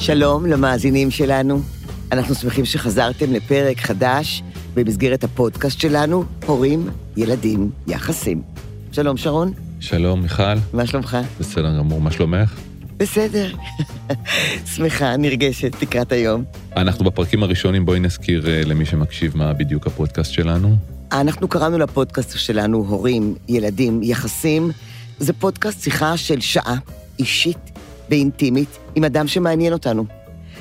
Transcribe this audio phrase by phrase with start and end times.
[0.00, 1.60] שלום למאזינים שלנו.
[2.12, 4.42] אנחנו שמחים שחזרתם לפרק חדש
[4.74, 8.42] במסגרת הפודקאסט שלנו, הורים, ילדים, יחסים.
[8.92, 9.52] שלום, שרון.
[9.80, 10.42] שלום, מיכל.
[10.72, 11.18] מה שלומך?
[11.40, 12.60] בסדר גמור, מה שלומך?
[12.96, 13.52] בסדר.
[14.74, 16.44] שמחה, נרגשת לקראת היום.
[16.76, 20.76] אנחנו בפרקים הראשונים, בואי נזכיר uh, למי שמקשיב מה בדיוק הפודקאסט שלנו.
[21.12, 24.70] אנחנו קראנו לפודקאסט שלנו הורים, ילדים, יחסים.
[25.18, 26.76] זה פודקאסט שיחה של שעה,
[27.18, 27.79] אישית
[28.10, 30.04] ואינטימית, עם אדם שמעניין אותנו.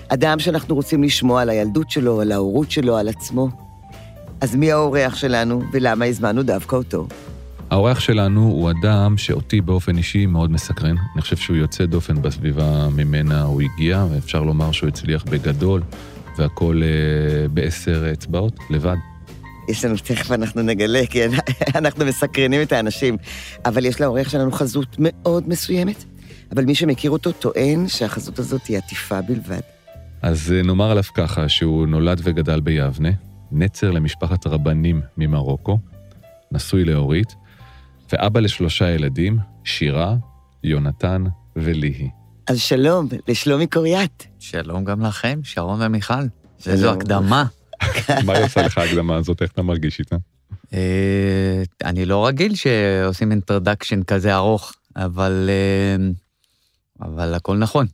[0.07, 3.49] אדם שאנחנו רוצים לשמוע על הילדות שלו, על ההורות שלו, על עצמו.
[4.41, 7.07] אז מי האורח שלנו ולמה הזמנו דווקא אותו?
[7.69, 10.95] האורח שלנו הוא אדם שאותי באופן אישי מאוד מסקרן.
[11.13, 15.81] אני חושב שהוא יוצא דופן בסביבה ממנה הוא הגיע, ואפשר לומר שהוא הצליח בגדול,
[16.37, 18.95] והכול אה, בעשר אצבעות, לבד.
[19.69, 21.19] יש לנו, תכף אנחנו נגלה, כי
[21.79, 23.17] אנחנו מסקרנים את האנשים.
[23.65, 26.03] אבל יש לאורח שלנו חזות מאוד מסוימת,
[26.51, 29.59] אבל מי שמכיר אותו טוען שהחזות הזאת היא עטיפה בלבד.
[30.21, 33.09] אז אה, נאמר עליו ככה, שהוא נולד וגדל ביבנה,
[33.51, 35.79] נצר למשפחת רבנים ממרוקו,
[36.51, 37.35] נשוי לאורית,
[38.11, 40.15] ואבא לשלושה ילדים, שירה,
[40.63, 41.23] יונתן
[41.55, 42.09] וליהי.
[42.47, 44.25] אז שלום, לשלומי קוריאט.
[44.39, 46.13] שלום גם לכם, שרון ומיכל.
[46.65, 47.45] איזו הקדמה.
[48.25, 49.41] מה היא עושה לך ההקדמה הזאת?
[49.41, 50.15] איך אתה מרגיש איתה?
[50.73, 56.09] אה, אני לא רגיל שעושים אינטרדקשן כזה ארוך, אבל, אה,
[57.01, 57.87] אבל הכל נכון.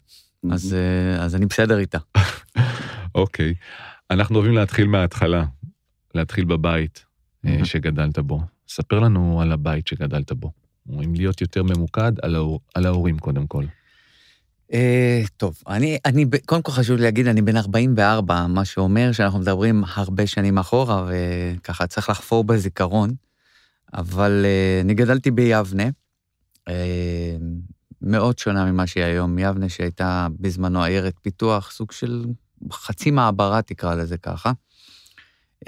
[0.52, 1.98] אז, אה, אז אני בסדר איתה.
[3.16, 3.54] אוקיי.
[4.12, 5.46] אנחנו אוהבים להתחיל מההתחלה,
[6.16, 7.06] להתחיל בבית
[7.64, 8.42] שגדלת בו.
[8.68, 10.52] ספר לנו על הבית שגדלת בו.
[10.90, 13.66] אם להיות יותר ממוקד, על, ההור, על ההורים קודם כל.
[14.72, 14.76] Uh,
[15.38, 20.28] טוב, אני, אני, קודם כל חשוב להגיד, אני בן 44, מה שאומר שאנחנו מדברים הרבה
[20.28, 23.14] שנים אחורה, וככה צריך לחפור בזיכרון,
[23.94, 25.84] אבל uh, אני גדלתי ביבנה,
[26.70, 26.72] uh,
[28.06, 29.40] מאוד שונה ממה שהיא היום.
[29.40, 32.26] יבנה שהייתה בזמנו עיירת פיתוח, סוג של
[32.72, 34.52] חצי מעברה, תקרא לזה ככה.
[35.66, 35.68] Uh,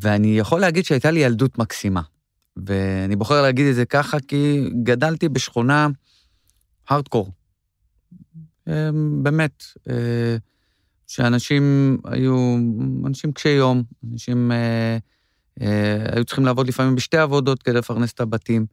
[0.00, 2.02] ואני יכול להגיד שהייתה לי ילדות מקסימה.
[2.56, 5.88] ואני בוחר להגיד את זה ככה כי גדלתי בשכונה
[6.88, 7.32] הארדקור.
[8.68, 10.36] אמ, באמת, אה,
[11.06, 12.56] שאנשים היו
[13.06, 14.98] אנשים קשי יום, אנשים אה,
[15.60, 18.66] אה, היו צריכים לעבוד לפעמים בשתי עבודות כדי לפרנס את הבתים.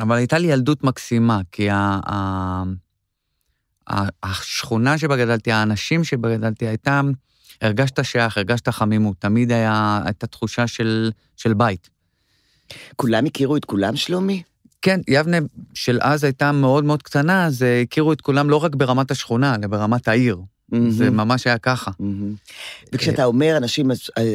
[0.00, 1.68] אבל הייתה לי ילדות מקסימה, כי
[4.22, 7.00] השכונה שבה גדלתי, האנשים שבה גדלתי, הייתה...
[7.62, 11.90] הרגשת שייך, הרגשת חמימות, תמיד היה, הייתה תחושה של, של בית.
[12.96, 14.42] כולם הכירו את כולם, שלומי?
[14.82, 15.36] כן, יבנה
[15.74, 19.66] של אז הייתה מאוד מאוד קטנה, אז הכירו את כולם לא רק ברמת השכונה, אלא
[19.66, 20.38] ברמת העיר.
[20.72, 20.90] Mm-hmm.
[20.90, 21.90] זה ממש היה ככה.
[21.90, 22.88] Mm-hmm.
[22.92, 23.90] וכשאתה אומר אנשים,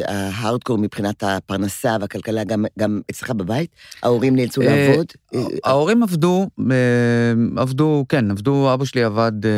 [0.05, 3.69] ההארדקור מבחינת הפרנסה והכלכלה, גם, גם אצלך בבית,
[4.03, 5.05] ההורים נאלצו אה, לעבוד?
[5.63, 9.51] ההורים עבדו, אה, עבדו, כן, עבדו, אבא שלי עבד, אה,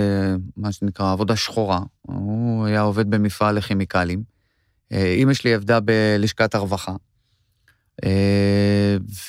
[0.57, 1.79] מה שנקרא, עבודה שחורה.
[2.01, 4.35] הוא היה עובד במפעל לכימיקלים.
[4.91, 6.91] אימא שלי עבדה בלשכת הרווחה.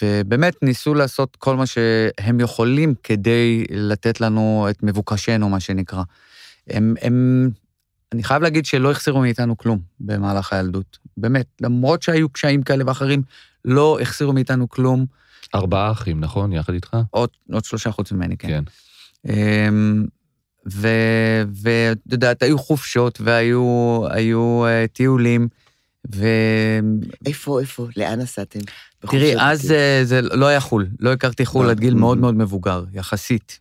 [0.02, 6.02] ובאמת ניסו לעשות כל מה שהם יכולים כדי לתת לנו את מבוקשנו, מה שנקרא.
[6.70, 7.50] הם, הם,
[8.12, 10.98] אני חייב להגיד שלא החסירו מאיתנו כלום במהלך הילדות.
[11.16, 13.22] באמת, למרות שהיו קשיים כאלה ואחרים,
[13.64, 15.06] לא החסירו מאיתנו כלום.
[15.54, 16.52] ארבעה אחים, נכון?
[16.52, 16.96] יחד איתך?
[17.10, 18.48] עוד, עוד שלושה חוץ ממני, כן.
[18.48, 18.64] כן.
[19.32, 20.06] אמ,
[20.66, 25.48] ואת יודעת, היו חופשות והיו היו, uh, טיולים,
[26.14, 26.26] ו...
[27.26, 27.88] איפה, איפה?
[27.96, 28.60] לאן נסעתם?
[29.00, 30.86] תראי, אז זה, זה לא היה חו"ל.
[31.00, 33.60] לא הכרתי חו"ל עד גיל מאוד מאוד מבוגר, יחסית.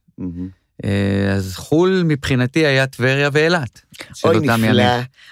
[0.84, 3.82] אה, אז חו"ל מבחינתי היה טבריה ואילת.
[4.24, 4.84] אוי, נפלא.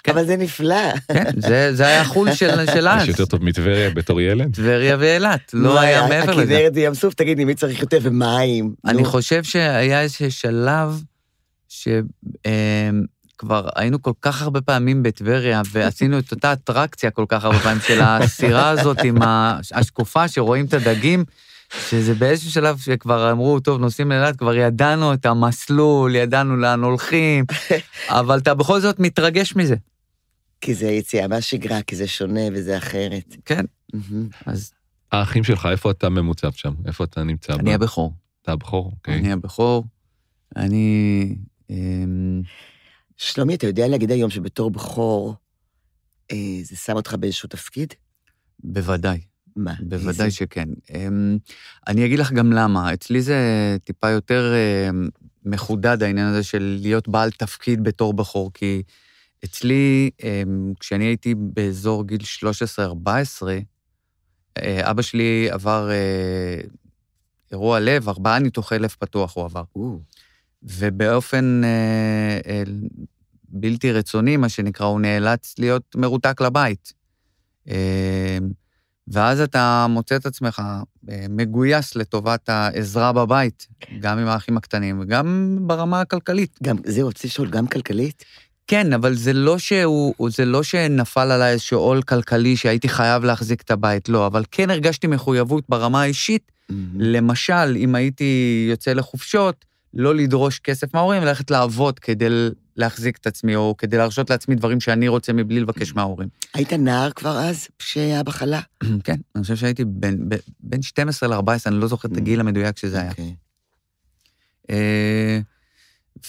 [0.04, 0.12] כן.
[0.12, 0.94] אבל זה נפלא.
[1.08, 3.04] כן, זה, זה היה חו"ל של, של אז.
[3.04, 4.56] יש יותר טוב מטבריה בתור ילד?
[4.56, 6.58] טבריה ואילת, לא היה מעבר לזה.
[6.58, 8.74] הכנרת ים סוף, תגיד, מי צריך יותר ומים?
[8.86, 11.04] אני חושב שהיה איזה שלב
[11.70, 17.82] שכבר היינו כל כך הרבה פעמים בטבריה, ועשינו את אותה אטרקציה כל כך הרבה פעמים
[17.88, 19.18] של הסירה הזאת עם
[19.74, 21.26] השקופה שרואים את הדגים.
[21.90, 27.46] שזה באיזשהו שלב שכבר אמרו, טוב, נוסעים לאילת, כבר ידענו את המסלול, ידענו לאן הולכים,
[28.20, 29.76] אבל אתה בכל זאת מתרגש מזה.
[30.62, 33.36] כי זה יציאה מהשגרה, כי זה שונה וזה אחרת.
[33.46, 33.66] כן.
[34.46, 34.74] אז...
[35.12, 36.74] האחים שלך, איפה אתה ממוצב שם?
[36.86, 37.54] איפה אתה נמצא?
[37.54, 38.14] אני הבכור.
[38.42, 39.20] אתה הבכור, אוקיי.
[39.20, 39.86] אני הבכור.
[40.56, 41.36] אני...
[41.70, 42.42] אמ,
[43.18, 45.36] שלומי, אתה יודע להגיד היום שבתור בכור,
[46.32, 47.94] אה, זה שם אותך באיזשהו תפקיד?
[48.64, 49.22] בוודאי.
[49.56, 49.74] מה?
[49.80, 50.32] בוודאי איזה?
[50.32, 50.70] שכן.
[50.94, 51.38] אמ,
[51.88, 52.94] אני אגיד לך גם למה.
[52.94, 53.38] אצלי זה
[53.84, 54.54] טיפה יותר
[54.90, 55.10] אמ,
[55.46, 58.84] מחודד, העניין הזה של להיות בעל תפקיד בתור בחור, כי
[59.46, 63.48] אצלי, אמ, כשאני הייתי באזור גיל 13-14,
[64.58, 66.62] אה, אבא שלי עבר אה,
[67.52, 69.64] אירוע לב, ארבעה ניתוחי לב פתוח הוא עבר.
[70.64, 72.64] ובאופן אה, אה,
[73.50, 76.94] בלתי רצוני, מה שנקרא, הוא נאלץ להיות מרותק לבית.
[79.08, 80.62] ואז אתה מוצא את עצמך
[81.10, 83.68] אה, מגויס לטובת העזרה בבית,
[84.00, 86.60] גם עם האחים הקטנים וגם ברמה הכלכלית.
[86.64, 88.24] גם, זהו, רציתי לשאול, גם כלכלית?
[88.68, 93.62] כן, אבל זה לא שהוא, זה לא שנפל עליי איזשהו עול כלכלי שהייתי חייב להחזיק
[93.62, 96.52] את הבית, לא, אבל כן הרגשתי מחויבות ברמה האישית.
[96.98, 102.30] למשל, אם הייתי יוצא לחופשות, לא לדרוש כסף מההורים, ללכת לעבוד כדי
[102.78, 106.30] להחזיק את עצמי, או כדי להרשות לעצמי דברים שאני רוצה מבלי לבקש מההורים.
[106.54, 108.62] היית נער כבר אז, כשהיה בחלה?
[109.04, 112.78] כן, אני חושב שהייתי בין, בין- בין 12 ל-14, אני לא זוכר את הגיל המדויק
[112.78, 113.10] שזה היה.
[113.10, 113.36] אוקיי.
[114.70, 115.40] אה,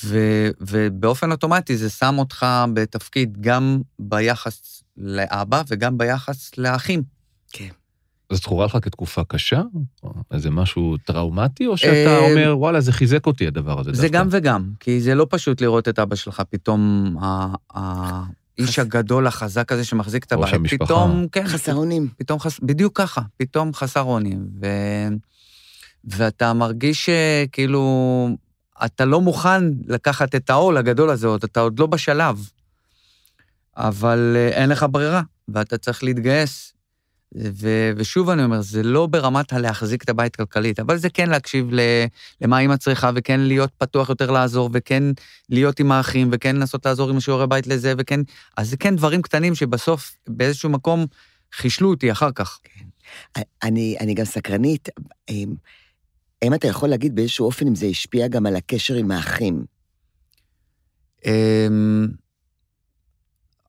[0.05, 7.03] ו- ובאופן אוטומטי זה שם אותך בתפקיד גם ביחס לאבא וגם ביחס לאחים.
[7.53, 7.69] כן.
[8.31, 9.63] זה זכורה לך כתקופה קשה?
[10.33, 14.19] איזה משהו טראומטי, או שאתה אה, אומר, וואלה, זה חיזק אותי הדבר הזה זה דווקא"?
[14.19, 17.17] גם וגם, כי זה לא פשוט לראות את אבא שלך פתאום,
[17.75, 20.55] האיש הגדול, החזק הזה שמחזיק את ראש הבית.
[20.55, 20.85] המשפחה.
[20.85, 22.09] פתאום, כן, חסר אונים.
[22.19, 22.61] פתאום חס...
[22.61, 24.47] בדיוק ככה, פתאום חסר אונים.
[24.61, 24.67] ו...
[26.05, 28.29] ואתה מרגיש שכאילו,
[28.85, 32.49] אתה לא מוכן לקחת את העול הגדול הזה, עוד אתה עוד לא בשלב.
[33.77, 36.74] אבל אה, אין לך ברירה, ואתה צריך להתגייס.
[37.37, 37.91] ו...
[37.97, 41.81] ושוב אני אומר, זה לא ברמת הלהחזיק את הבית כלכלית, אבל זה כן להקשיב ל...
[42.41, 45.03] למה אימא צריכה, וכן להיות פתוח יותר לעזור, וכן
[45.51, 48.21] להיות עם האחים, וכן לנסות לעזור עם השיעורי בית לזה, וכן...
[48.57, 51.07] אז זה כן דברים קטנים שבסוף, באיזשהו מקום,
[51.53, 52.61] חישלו אותי אחר כך.
[53.63, 54.89] אני, אני גם סקרנית,
[55.29, 55.55] אם,
[56.45, 59.65] אם אתה יכול להגיד באיזשהו אופן אם זה השפיע גם על הקשר עם האחים.
[61.27, 62.09] אמ,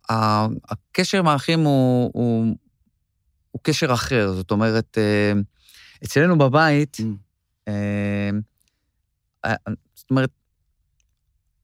[0.09, 2.55] הקשר עם האחים הוא, הוא,
[3.55, 5.43] הוא קשר אחר, זאת אומרת, אמ,
[6.03, 7.03] אצלנו בבית, Mm.
[7.67, 8.41] אמ,
[9.45, 10.29] ה- זאת אומרת,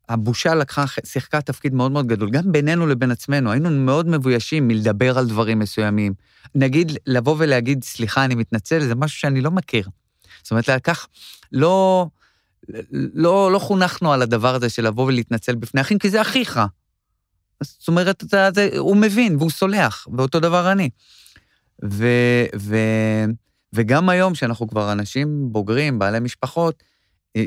[0.09, 5.17] הבושה לקחה, שיחקה תפקיד מאוד מאוד גדול, גם בינינו לבין עצמנו, היינו מאוד מבוישים מלדבר
[5.17, 6.13] על דברים מסוימים.
[6.55, 9.89] נגיד, לבוא ולהגיד, סליחה, אני מתנצל, זה משהו שאני לא מכיר.
[10.43, 11.07] זאת אומרת, לקח,
[11.51, 12.07] לא,
[13.13, 16.59] לא, לא חונכנו על הדבר הזה של לבוא ולהתנצל בפני אחים, כי זה אחיך.
[17.63, 20.89] זאת אומרת, אתה, זה, הוא מבין והוא סולח, ואותו דבר אני.
[21.83, 22.07] ו,
[22.59, 22.77] ו,
[23.73, 26.83] וגם היום, שאנחנו כבר אנשים בוגרים, בעלי משפחות,
[27.35, 27.43] אה,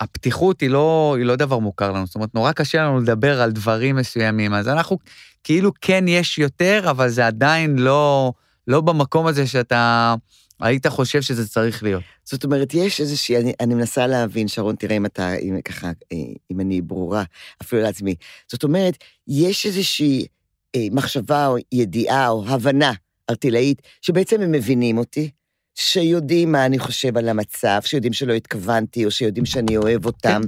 [0.00, 3.52] הפתיחות היא לא, היא לא דבר מוכר לנו, זאת אומרת, נורא קשה לנו לדבר על
[3.52, 4.98] דברים מסוימים, אז אנחנו,
[5.44, 8.32] כאילו כן יש יותר, אבל זה עדיין לא,
[8.66, 10.14] לא במקום הזה שאתה
[10.60, 12.02] היית חושב שזה צריך להיות.
[12.24, 16.16] זאת אומרת, יש איזושהי, אני, אני מנסה להבין, שרון, תראה אם אתה, אם ככה, אה,
[16.50, 17.24] אם אני ברורה,
[17.62, 18.14] אפילו לעצמי.
[18.48, 18.96] זאת אומרת,
[19.28, 20.26] יש איזושהי
[20.74, 22.92] אה, מחשבה או ידיעה או הבנה
[23.30, 25.30] ארטילאית, שבעצם הם מבינים אותי,
[25.74, 30.40] שיודעים מה אני חושב על המצב, שיודעים שלא התכוונתי, או שיודעים שאני אוהב אותם,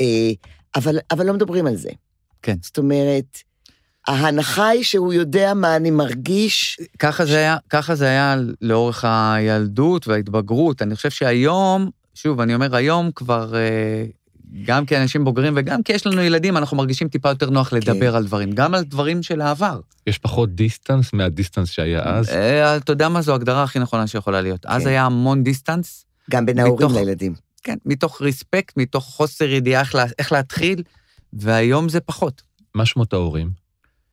[0.00, 0.30] אה,
[0.76, 1.90] אבל, אבל לא מדברים על זה.
[2.42, 2.56] כן.
[2.62, 3.38] זאת אומרת,
[4.06, 10.08] ההנחה היא שהוא יודע מה אני מרגיש, ככה זה היה, ככה זה היה לאורך הילדות
[10.08, 10.82] וההתבגרות.
[10.82, 13.54] אני חושב שהיום, שוב, אני אומר, היום כבר,
[14.64, 18.24] גם כאנשים בוגרים וגם כי יש לנו ילדים, אנחנו מרגישים טיפה יותר נוח לדבר על
[18.24, 19.80] דברים, גם על דברים של העבר.
[20.06, 22.28] יש פחות דיסטנס מהדיסטנס שהיה אז?
[22.28, 24.66] אה, אתה יודע מה זו ההגדרה הכי נכונה שיכולה להיות.
[24.66, 24.88] אז כן.
[24.88, 27.34] היה המון דיסטנס, גם בין ההורים מתוך- לילדים.
[27.62, 30.82] כן, מתוך ריספקט, מתוך חוסר ידיעה איך, לה, איך להתחיל,
[31.32, 32.42] והיום זה פחות.
[32.74, 33.50] מה שמות ההורים?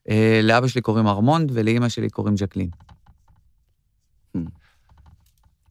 [0.10, 2.70] אה, לאבא שלי קוראים ארמונד ולאימא שלי קוראים ג'קלין.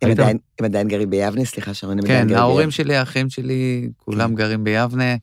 [0.02, 1.45] הם היית- עדיין, הם עדיין גרים ביבנה?
[1.45, 2.73] סליחה, שרון, הם עדיין כן, גרים ההורים ביבנה.
[2.73, 4.35] שלי, האחים שלי, כולם כן.
[4.35, 5.14] גרים ביבנה,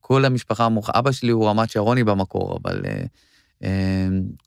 [0.00, 0.96] כל המשפחה המורחבת.
[0.96, 3.02] אבא שלי הוא רמת שרוני במקור, אבל אה,
[3.64, 4.06] אה,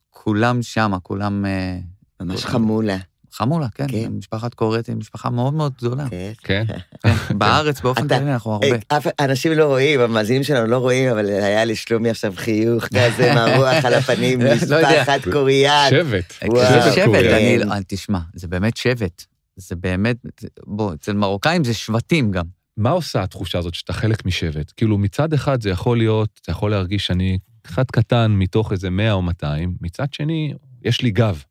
[0.10, 1.78] כולם שמה, כולם אה,
[2.22, 2.98] ממש חמולה.
[3.34, 3.86] חמולה, כן.
[3.88, 4.12] כן.
[4.18, 6.10] משפחת קורט היא משפחה מאוד מאוד גדולה.
[6.10, 6.32] כן.
[6.44, 6.64] כן?
[7.04, 8.68] כן, בארץ באופן כללי אנחנו הרבה.
[8.92, 13.32] אה, אף- אנשים לא רואים, המאזינים שלנו לא רואים, אבל היה לשלומי עכשיו חיוך כזה
[13.36, 14.56] מהרוח על הפנים, לא.
[14.56, 15.88] משפחת קוריאן.
[15.90, 16.34] שבט.
[16.48, 17.72] וואו, זה שבט, קוריאן.
[17.72, 19.26] אני, תשמע, זה באמת שבט.
[19.58, 20.18] זה באמת,
[20.66, 22.46] בוא, אצל מרוקאים זה שבטים גם.
[22.78, 24.74] מה עושה התחושה הזאת שאתה חלק משבט?
[24.78, 29.14] כאילו, מצד אחד זה יכול להיות, אתה יכול להרגיש שאני אחד קטן מתוך איזה 100
[29.14, 31.44] או 200, מצד שני, יש לי גב,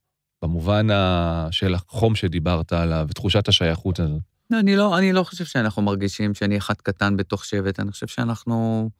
[0.42, 1.48] במובן ה...
[1.50, 4.20] של החום שדיברת עליו, ותחושת השייכות הזאת.
[4.50, 8.06] לא, אני לא, אני לא חושב שאנחנו מרגישים שאני אחד קטן בתוך שבט, אני חושב
[8.06, 8.90] שאנחנו...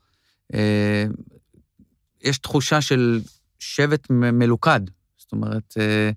[0.55, 1.05] אה,
[2.23, 3.21] יש תחושה של
[3.59, 4.81] שבט מלוכד.
[5.17, 6.11] זאת אומרת, אה,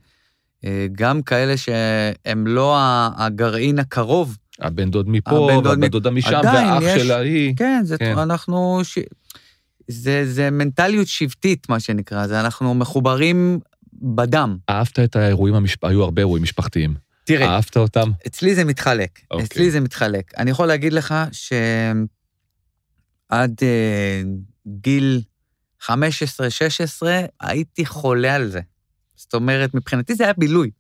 [0.92, 2.78] גם כאלה שהם לא
[3.18, 7.54] הגרעין הקרוב, הבן דוד מפה, הבן דוד דודה משם, והאח יש- של ההיא.
[7.56, 8.18] כן, זה, כן.
[8.18, 8.80] אנחנו...
[8.84, 9.00] ש...
[9.88, 13.60] זה, זה מנטליות שבטית, מה שנקרא, זה אנחנו מחוברים
[13.94, 14.58] בדם.
[14.70, 15.84] אהבת את האירועים, המשפ...
[15.86, 16.96] היו הרבה אירועים משפחתיים.
[17.24, 18.12] תראה, אהבת אותם?
[18.28, 19.20] אצלי זה מתחלק.
[19.32, 19.46] אוקיי.
[19.46, 20.32] אצלי זה מתחלק.
[20.38, 21.54] אני יכול להגיד לך ש...
[23.30, 24.22] עד אה,
[24.68, 25.22] גיל
[25.84, 25.92] 15-16
[27.42, 28.60] הייתי חולה על זה.
[29.20, 30.72] זאת אומרת, מבחינתי זה היה בילוי.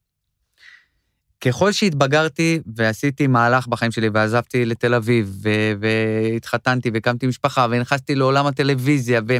[1.41, 8.45] ככל שהתבגרתי ועשיתי מהלך בחיים שלי ועזבתי לתל אביב, ו- והתחתנתי והקמתי משפחה ונכנסתי לעולם
[8.47, 9.37] הטלוויזיה, ו-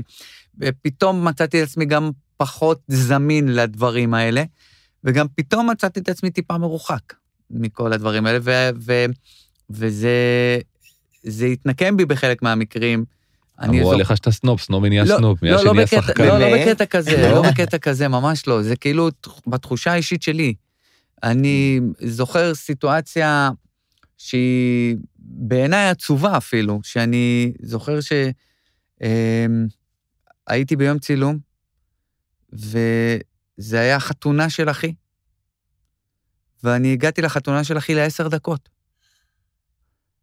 [0.60, 4.44] ופתאום מצאתי את עצמי גם פחות זמין לדברים האלה,
[5.03, 7.13] וגם פתאום מצאתי את עצמי טיפה מרוחק
[7.50, 9.06] מכל הדברים האלה, ו- ו-
[9.70, 10.18] וזה
[11.24, 13.06] זה התנקם בי בחלק מהמקרים.
[13.62, 16.28] אני אמרו עליך שאתה סנופ, סנובי נהיה לא, סנופ, נהיה לא, לא שנהיה בקטע- שחקן.
[16.28, 16.58] לא, לא?
[16.58, 18.62] בקטע כזה, לא בקטע כזה, ממש לא.
[18.63, 19.10] זה כאילו
[19.48, 20.54] בתחושה האישית שלי.
[21.24, 23.50] אני זוכר סיטואציה
[24.18, 28.00] שהיא בעיניי עצובה אפילו, שאני זוכר
[30.48, 31.38] שהייתי ביום צילום,
[32.54, 34.94] וזה היה חתונה של אחי,
[36.63, 38.70] ואני הגעתי לחתונה של אחי לעשר דקות.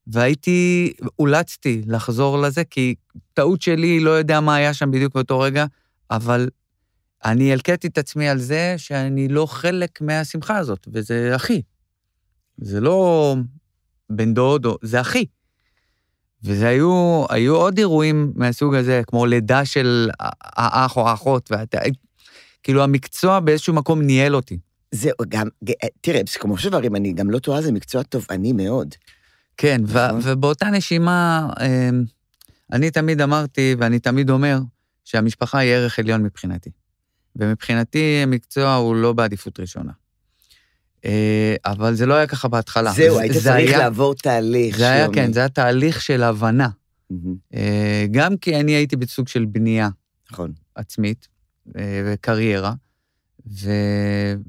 [0.07, 2.95] והייתי, אולצתי לחזור לזה, כי
[3.35, 5.67] טעות שלי, לא יודע מה היה שם בדיוק באותו רגע,
[6.11, 6.49] אבל
[7.25, 11.63] אני הלקטתי את עצמי על זה שאני לא חלק מהשמחה הזאת, וזה אחי.
[12.59, 13.35] זה לא
[14.11, 15.25] בן דוד, זה אחי.
[16.45, 21.79] וזה היו, היו עוד אירועים מהסוג הזה, כמו לידה של האח או האחות, ואתה,
[22.63, 24.59] כאילו המקצוע באיזשהו מקום ניהל אותי.
[24.91, 25.49] זהו, גם,
[26.01, 28.95] תראה, כמו שברים, אני גם לא טועה, זה מקצוע תובעני מאוד.
[29.57, 30.21] כן, נכון.
[30.23, 32.05] ובאותה נשימה, אמ,
[32.73, 34.59] אני תמיד אמרתי, ואני תמיד אומר,
[35.05, 36.71] שהמשפחה היא ערך עליון מבחינתי.
[37.37, 39.93] ומבחינתי המקצוע הוא לא בעדיפות ראשונה.
[41.05, 42.93] אה, אבל זה לא היה ככה בהתחלה.
[42.93, 44.79] זהו, זה- היית זה צריך היה- לעבור תהליך.
[44.79, 45.07] זה היה.
[45.13, 46.69] כן, זה היה תהליך של הבנה.
[47.55, 49.89] אה, גם כי אני הייתי בסוג של בנייה
[50.33, 50.53] נכון.
[50.75, 51.29] עצמית
[51.79, 52.75] אה, וקריירה,
[53.47, 53.71] ו...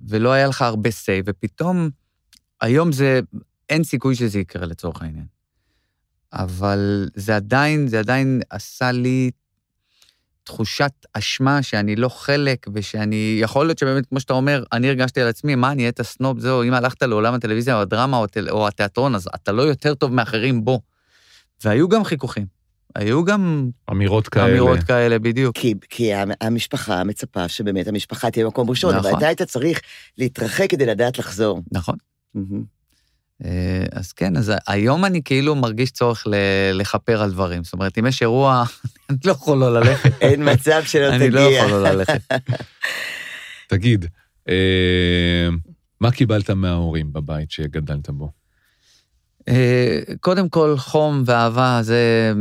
[0.07, 1.89] ולא היה לך הרבה say, ופתאום,
[2.61, 3.19] היום זה,
[3.69, 5.25] אין סיכוי שזה יקרה לצורך העניין.
[6.33, 9.31] אבל זה עדיין, זה עדיין עשה לי
[10.43, 15.27] תחושת אשמה שאני לא חלק, ושאני, יכול להיות שבאמת, כמו שאתה אומר, אני הרגשתי על
[15.27, 19.15] עצמי, מה, נהיית סנופ, זהו, אם הלכת לעולם הטלוויזיה או הדרמה או, הטל, או התיאטרון,
[19.15, 20.81] אז אתה לא יותר טוב מאחרים בו.
[21.63, 22.45] והיו גם חיכוכים.
[22.95, 24.45] היו גם אמירות כאלה.
[24.49, 25.57] אמירות כאלה, בדיוק.
[25.57, 29.17] כי, כי המ- המשפחה מצפה שבאמת המשפחה תהיה במקום ראשון, אבל נכון.
[29.17, 29.81] אתה היית צריך
[30.17, 31.61] להתרחק כדי לדעת לחזור.
[31.71, 31.95] נכון.
[32.33, 32.76] מהמם.
[33.45, 36.27] אה, אז כן, אז היום אני כאילו מרגיש צורך
[36.73, 37.63] לכפר על דברים.
[37.63, 38.63] זאת אומרת, אם יש אירוע,
[39.09, 40.11] אני לא יכול לא ללכת.
[40.21, 41.59] אין מצב שלא אני לא תגיע.
[41.59, 42.21] יכול לא ללכת.
[43.69, 44.05] תגיד,
[44.49, 45.49] אה,
[46.01, 48.31] מה קיבלת מההורים בבית שגדלת בו?
[49.47, 52.33] אה, קודם כל, חום ואהבה זה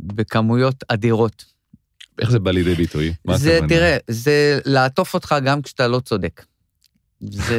[0.00, 1.44] בכמויות אדירות.
[2.18, 3.14] איך זה בא לידי ביטוי?
[3.24, 3.58] מה זה?
[3.68, 6.44] תראה, זה לעטוף אותך גם כשאתה לא צודק.
[7.30, 7.56] זה,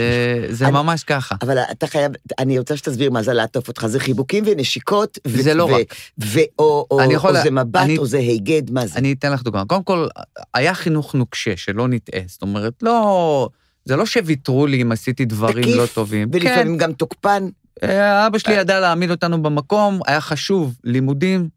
[0.50, 1.36] זה אני- ממש ככה.
[1.42, 5.18] אבל אתה חייב, אני רוצה שתסביר מה זה לעטוף אותך, זה חיבוקים ונשיקות.
[5.28, 5.96] ו- זה לא ו- רק.
[6.24, 9.00] ו- או, או, או לה- זה מבט, אני- או זה היגד, מה זה?
[9.00, 9.66] אני אתן לך דוגמה.
[9.66, 10.08] קודם כל,
[10.54, 12.22] היה חינוך נוקשה, שלא נטעה.
[12.28, 13.50] זאת אומרת, לא...
[13.86, 16.32] זה לא שוויתרו לי אם עשיתי דברים תקיף, לא טובים.
[16.32, 17.48] כן, ולפעמים גם תוקפן.
[17.84, 21.50] אה, אבא שלי ידע להעמיד אותנו במקום, היה חשוב לימודים,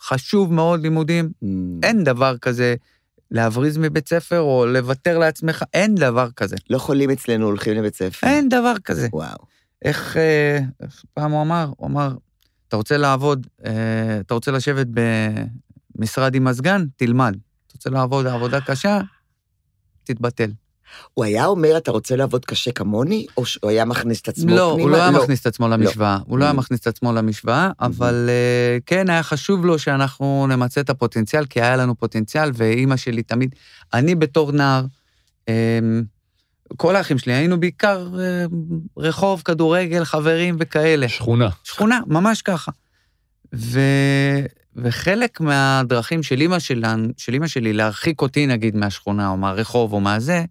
[0.00, 1.30] חשוב מאוד לימודים.
[1.82, 2.74] אין דבר כזה
[3.30, 6.56] להבריז מבית ספר או לוותר לעצמך, אין דבר כזה.
[6.70, 8.26] לא חולים אצלנו הולכים לבית ספר.
[8.26, 9.08] אין דבר כזה.
[9.12, 9.36] וואו.
[9.84, 11.70] איך, אה, איך פעם הוא אמר?
[11.76, 12.14] הוא אמר,
[12.68, 14.86] אתה רוצה לעבוד, אה, אתה רוצה לשבת
[15.96, 16.84] במשרד עם מזגן?
[16.96, 17.36] תלמד.
[17.66, 19.00] אתה רוצה לעבוד עבודה קשה?
[20.04, 20.50] תתבטל.
[21.14, 24.72] הוא היה אומר, אתה רוצה לעבוד קשה כמוני, או שהוא היה מכניס את עצמו לא,
[24.74, 24.82] פנימה?
[24.82, 26.18] הוא לא היה מכניס את עצמו למשוואה.
[26.26, 26.56] הוא לא היה Mm.
[26.56, 31.60] מכניס את עצמו למשוואה, אבל אה, כן, היה חשוב לו שאנחנו נמצה את הפוטנציאל, כי
[31.62, 33.54] היה לנו פוטנציאל, ואימא שלי תמיד...
[33.94, 34.84] אני בתור נער,
[35.48, 35.78] אה,
[36.76, 38.44] כל האחים שלי, היינו בעיקר אה,
[38.98, 41.08] רחוב, כדורגל, חברים וכאלה.
[41.08, 41.48] שכונה.
[41.64, 42.72] שכונה, ממש ככה.
[43.54, 43.80] ו...
[44.76, 46.84] וחלק מהדרכים של אימא, של
[47.28, 50.44] אימא שלי להרחיק אותי, נגיד, מהשכונה, או מהרחוב, או מהזה,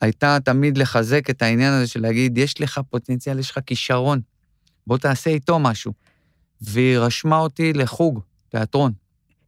[0.00, 4.20] הייתה תמיד לחזק את העניין הזה של להגיד, יש לך פוטנציאל, יש לך כישרון,
[4.86, 5.92] בוא תעשה איתו משהו.
[6.60, 8.92] והיא רשמה אותי לחוג, תיאטרון.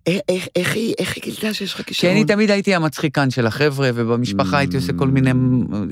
[0.07, 2.12] איך- איך- איך היא איך היא גילתה שיש לך כי כישרון?
[2.12, 5.31] אני תמיד הייתי המצחיקן של החבר'ה, ובמשפחה הייתי עושה כל מיני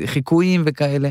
[0.06, 1.08] חיקויים וכאלה.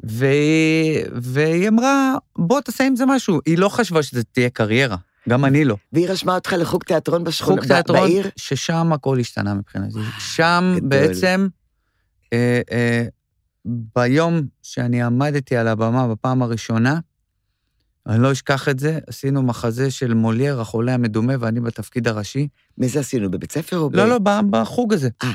[0.00, 3.40] והיא, והיא אמרה, בוא תעשה עם זה משהו.
[3.46, 4.96] היא לא חשבה שזה תהיה קריירה,
[5.28, 5.76] גם אני לא.
[5.92, 8.30] והיא רשמה אותך לחוג תיאטרון בשכונה, חוג ב- תיאטרון, בעיר?
[8.36, 9.98] ששם הכל השתנה מבחינתי.
[10.18, 10.88] שם גדול.
[10.88, 11.46] בעצם,
[12.34, 13.04] אה, אה,
[13.64, 17.00] ביום שאני עמדתי על הבמה בפעם הראשונה,
[18.06, 22.48] אני לא אשכח את זה, עשינו מחזה של מולייר, החולה המדומה, ואני בתפקיד הראשי.
[22.78, 23.96] מי זה עשינו, בבית ספר או ב...
[23.96, 24.18] לא, לא,
[24.50, 25.08] בחוג הזה.
[25.22, 25.32] אה.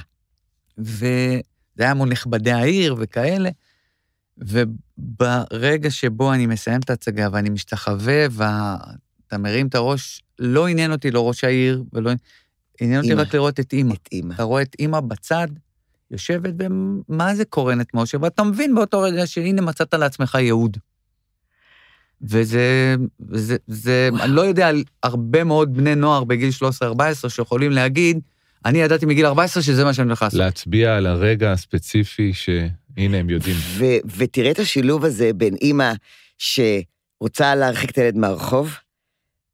[0.78, 1.42] וזה
[1.78, 3.50] היה מול נכבדי העיר וכאלה.
[4.38, 8.26] וברגע שבו אני מסיים את ההצגה ואני משתחווה,
[9.28, 12.12] אתה מרים את הראש, לא עניין אותי לא ראש העיר, ולא...
[12.82, 13.14] עניין אותי.
[13.14, 13.94] רק לראות את אימא.
[13.94, 14.34] את אימא.
[14.34, 15.48] אתה רואה את אימא בצד,
[16.12, 18.18] יושבת, ומה זה קורנת משה?
[18.22, 20.78] ואתה מבין באותו רגע שהנה מצאת לעצמך ייעוד.
[22.22, 22.96] וזה,
[23.32, 24.24] זה, זה, וואו.
[24.24, 26.50] אני לא יודע על הרבה מאוד בני נוער בגיל
[27.26, 28.20] 13-14 שיכולים להגיד,
[28.66, 30.40] אני ידעתי מגיל 14 שזה מה שאני הולך לעשות.
[30.40, 33.56] להצביע על הרגע הספציפי שהנה הם יודעים.
[33.60, 35.94] ו- ותראה את השילוב הזה בין אימא
[36.38, 38.76] שרוצה להרחיק את הילד מהרחוב,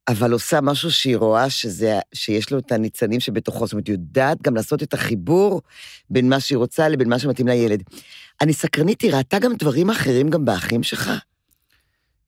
[0.08, 4.56] אבל עושה משהו שהיא רואה שזה, שיש לו את הניצנים שבתוכו, זאת אומרת, יודעת גם
[4.56, 5.62] לעשות את החיבור
[6.10, 7.84] בין מה שהיא רוצה לבין מה שמתאים לילד.
[8.42, 11.12] אני סקרנית, היא ראתה גם דברים אחרים גם באחים שלך?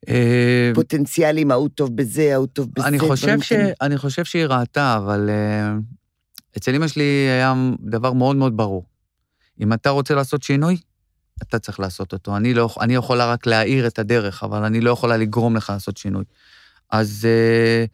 [0.09, 3.53] אה, פוטנציאלים, ההוא טוב בזה, ההוא טוב בזה, אני חושב, ש...
[3.81, 8.85] אני חושב שהיא ראתה, אבל uh, אצל אמא שלי היה דבר מאוד מאוד ברור.
[9.59, 10.77] אם אתה רוצה לעשות שינוי,
[11.41, 12.37] אתה צריך לעשות אותו.
[12.37, 15.97] אני, לא, אני יכולה רק להאיר את הדרך, אבל אני לא יכולה לגרום לך לעשות
[15.97, 16.23] שינוי.
[16.91, 17.89] אז uh,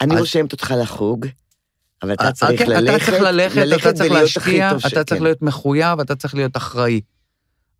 [0.00, 1.26] אני אז- רושמת אותך לחוג,
[2.02, 5.22] אבל אתה צריך כן, ללכת, אתה צריך ללכת, אתה צריך להשקיע, אתה צריך כן.
[5.24, 7.00] להיות מחויב, אתה צריך להיות אחראי.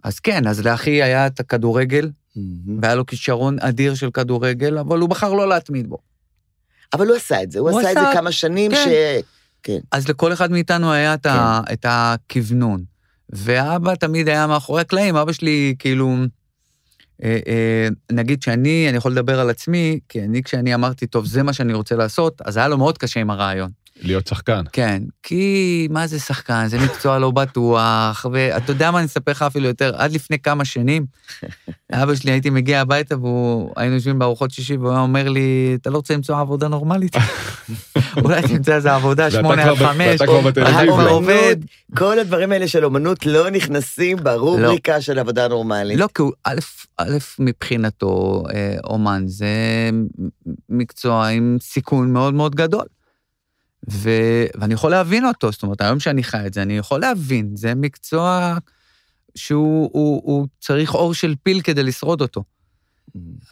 [0.05, 2.79] אז כן, אז לאחי היה את הכדורגל, מהמם.
[2.83, 5.99] והיה לו כישרון אדיר של כדורגל, אבל הוא בחר לא להתמיד בו.
[6.93, 8.85] אבל הוא עשה את זה, הוא הוא עשה את זה עשה- כמה שנים כן.
[9.65, 9.73] ש...
[9.93, 11.73] אז לכל אחד מאיתנו היה את, ה, כן.
[11.73, 12.85] את הכוונון.
[13.31, 16.27] ואבא תמיד היה מאחורי הקלעים, אבא שלי כאילו, אה, אה,
[18.13, 21.75] נגיד שאני, אני יכול לדבר על עצמי, כי אני כשאני אמרתי, טוב, זה מה שאני
[21.75, 23.71] רוצה לעשות, אז היה לו מאוד קשה עם הרעיון.
[24.03, 24.63] להיות שחקן.
[24.73, 29.43] כן, כי מה זה שחקן, זה מקצוע לא בטוח, ואתה יודע מה, אני אספר לך
[29.43, 31.07] אפילו יותר, עד לפני כמה שנים,
[31.93, 35.97] אבא שלי, הייתי מגיע הביתה, והיינו יושבים בארוחות שישי, והוא היה אומר לי, אתה לא
[35.97, 37.17] רוצה למצוא עבודה נורמלית?
[38.25, 40.21] אולי תמצא איזה עבודה, שמונה עד חמש,
[41.09, 41.57] עובד.
[41.97, 45.99] כל הדברים האלה של אומנות לא נכנסים ברובריקה של עבודה נורמלית.
[45.99, 46.59] לא, כי הוא, א',
[46.97, 49.49] א', מבחינתו, אה, אומן זה
[50.69, 52.85] מקצוע עם סיכון מאוד מאוד גדול.
[53.91, 54.11] ו,
[54.61, 57.75] ואני יכול להבין אותו, זאת אומרת, היום שאני חי את זה, אני יכול להבין, זה
[57.75, 58.57] מקצוע
[59.35, 62.45] שהוא הוא, הוא צריך אור של פיל כדי לשרוד אותו.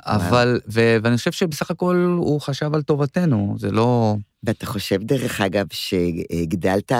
[0.00, 4.16] אבל, ו, ואני חושב שבסך הכל הוא חשב על טובתנו, זה לא...
[4.42, 6.92] ואתה חושב, דרך אגב, שהגדלת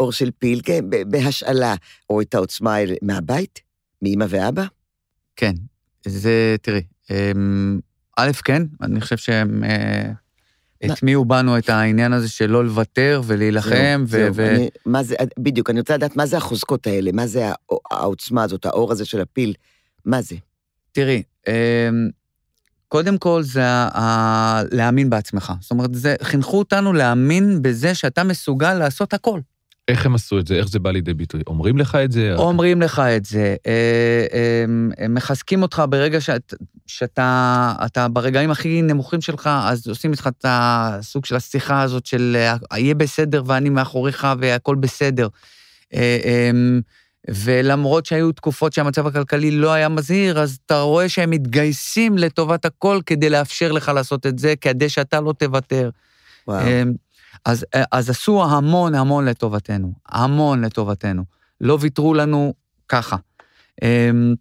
[0.00, 1.74] אור של פיל כן, בהשאלה,
[2.10, 3.60] או את העוצמה מהבית?
[4.02, 4.64] מאמא ואבא?
[5.36, 5.54] כן,
[6.06, 7.80] זה, תראי, אמ,
[8.16, 10.12] א', כן, אני חושב שהם אה,
[10.82, 14.32] הטמיעו בנו את העניין הזה של לא לוותר ולהילחם, זהו, ו...
[14.32, 17.44] זהו, אני- מה זה, בדיוק, אני רוצה לדעת מה זה החוזקות האלה, מה זה
[17.90, 19.54] העוצמה הזאת, האור הזה של הפיל,
[20.04, 20.36] מה זה?
[20.92, 21.52] תראי, אמ,
[22.88, 25.52] קודם כל זה ה- להאמין בעצמך.
[25.60, 29.40] זאת אומרת, זה, חינכו אותנו להאמין בזה שאתה מסוגל לעשות הכל.
[29.88, 30.54] איך הם עשו את זה?
[30.54, 31.40] איך זה בא לידי ביטוי?
[31.46, 32.34] אומרים לך את זה?
[32.36, 34.26] אומרים לך את זה, אה,
[34.64, 36.54] הם, הם מחזקים אותך ברגע שאת,
[36.86, 42.36] שאתה אתה ברגעים הכי נמוכים שלך, אז עושים איתך את הסוג של השיחה הזאת של
[42.72, 45.28] אה, יהיה בסדר ואני מאחוריך והכל בסדר.
[45.94, 46.80] אה, אמ,
[47.28, 53.00] ולמרות שהיו תקופות שהמצב הכלכלי לא היה מזהיר, אז אתה רואה שהם מתגייסים לטובת הכל
[53.06, 55.90] כדי לאפשר לך לעשות את זה, כדי שאתה לא תוותר.
[56.48, 56.66] וואו.
[57.44, 61.22] אז, אז עשו המון המון לטובתנו, המון לטובתנו.
[61.60, 62.54] לא ויתרו לנו
[62.88, 63.16] ככה.
[63.82, 64.34] אמ,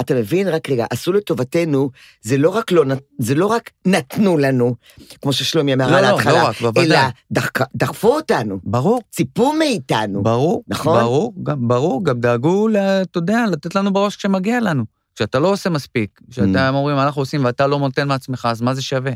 [0.00, 0.48] אתה מבין?
[0.48, 1.90] רק רגע, עשו לטובתנו,
[2.22, 2.84] זה לא רק, לא,
[3.18, 4.74] זה לא רק נתנו לנו,
[5.22, 6.84] כמו ששלומי אמר לא, על לא, ההתחלה, לא רק, בוודאי.
[6.84, 6.98] אלא
[7.32, 10.22] דחק- דחפו אותנו, ברור, ציפו מאיתנו.
[10.22, 11.00] ברור, נכון?
[11.00, 12.68] ברור, גם, ברור, גם דאגו,
[13.02, 14.84] אתה יודע, לתת לנו בראש כשמגיע לנו.
[15.14, 16.30] כשאתה לא עושה מספיק, Mm.
[16.30, 19.12] כשאתה הם אומרים, אנחנו עושים ואתה לא נותן מעצמך, אז מה זה שווה?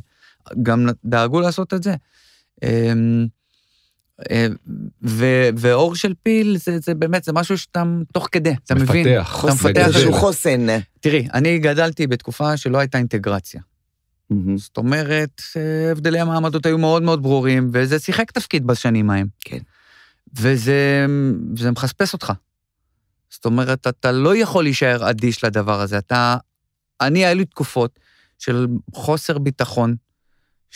[0.63, 1.95] גם דאגו לעשות את זה.
[2.63, 3.27] אמ,
[4.31, 4.47] אה,
[5.03, 9.09] ו- ואור של פיל זה, זה באמת, זה משהו שאתה תוך כדי, אתה מבין?
[9.09, 9.29] מפתח.
[9.29, 10.21] אתה חוסן, מפתח איזשהו את זה.
[10.21, 10.67] חוסן.
[11.01, 13.61] תראי, אני גדלתי בתקופה שלא הייתה אינטגרציה.
[14.31, 14.59] מהמם.
[14.59, 15.43] זאת אומרת,
[15.91, 19.27] הבדלי המעמדות היו מאוד מאוד ברורים, וזה שיחק תפקיד בשנים ההם.
[19.41, 19.59] כן.
[20.39, 21.07] וזה
[21.57, 22.33] וזה מחספס אותך.
[23.31, 25.99] זאת אומרת, אתה לא יכול להישאר אדיש לדבר הזה.
[25.99, 26.37] אתה...
[27.01, 27.99] אני, היו לי תקופות
[28.39, 29.95] של חוסר ביטחון,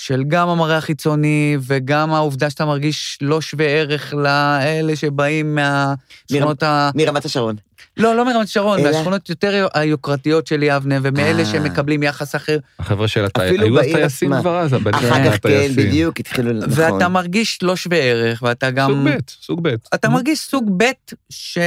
[0.01, 6.91] של גם המראה החיצוני וגם העובדה שאתה מרגיש לא שווה ערך לאלה שבאים מהשכונות ה...
[6.95, 7.57] מרמת השרון.
[7.97, 8.91] לא, לא מרמת שרון, אלא?
[8.91, 11.45] מהשכונות יותר היוקרתיות של יבנה, ומאלה אה.
[11.45, 12.59] שמקבלים יחס אחר.
[12.79, 14.41] החבר'ה של הטייסים, אפילו היו אז בעיר טייסים עצמה.
[14.41, 15.77] כבר אז, הבנים אחר כך, כן, הטייסים.
[15.77, 16.69] בדיוק, התחילו, נכון.
[16.71, 18.91] ואתה מרגיש לא שווה ערך, ואתה גם...
[18.91, 19.75] סוג ב', סוג ב'.
[19.95, 20.91] אתה מרגיש סוג ב'
[21.31, 21.59] ש...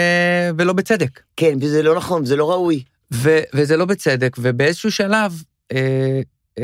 [0.57, 1.19] ולא בצדק.
[1.35, 2.83] כן, וזה לא נכון, זה לא ראוי.
[3.13, 3.39] ו...
[3.53, 6.21] וזה לא בצדק, ובאיזשהו שלב, אה,
[6.59, 6.63] אה,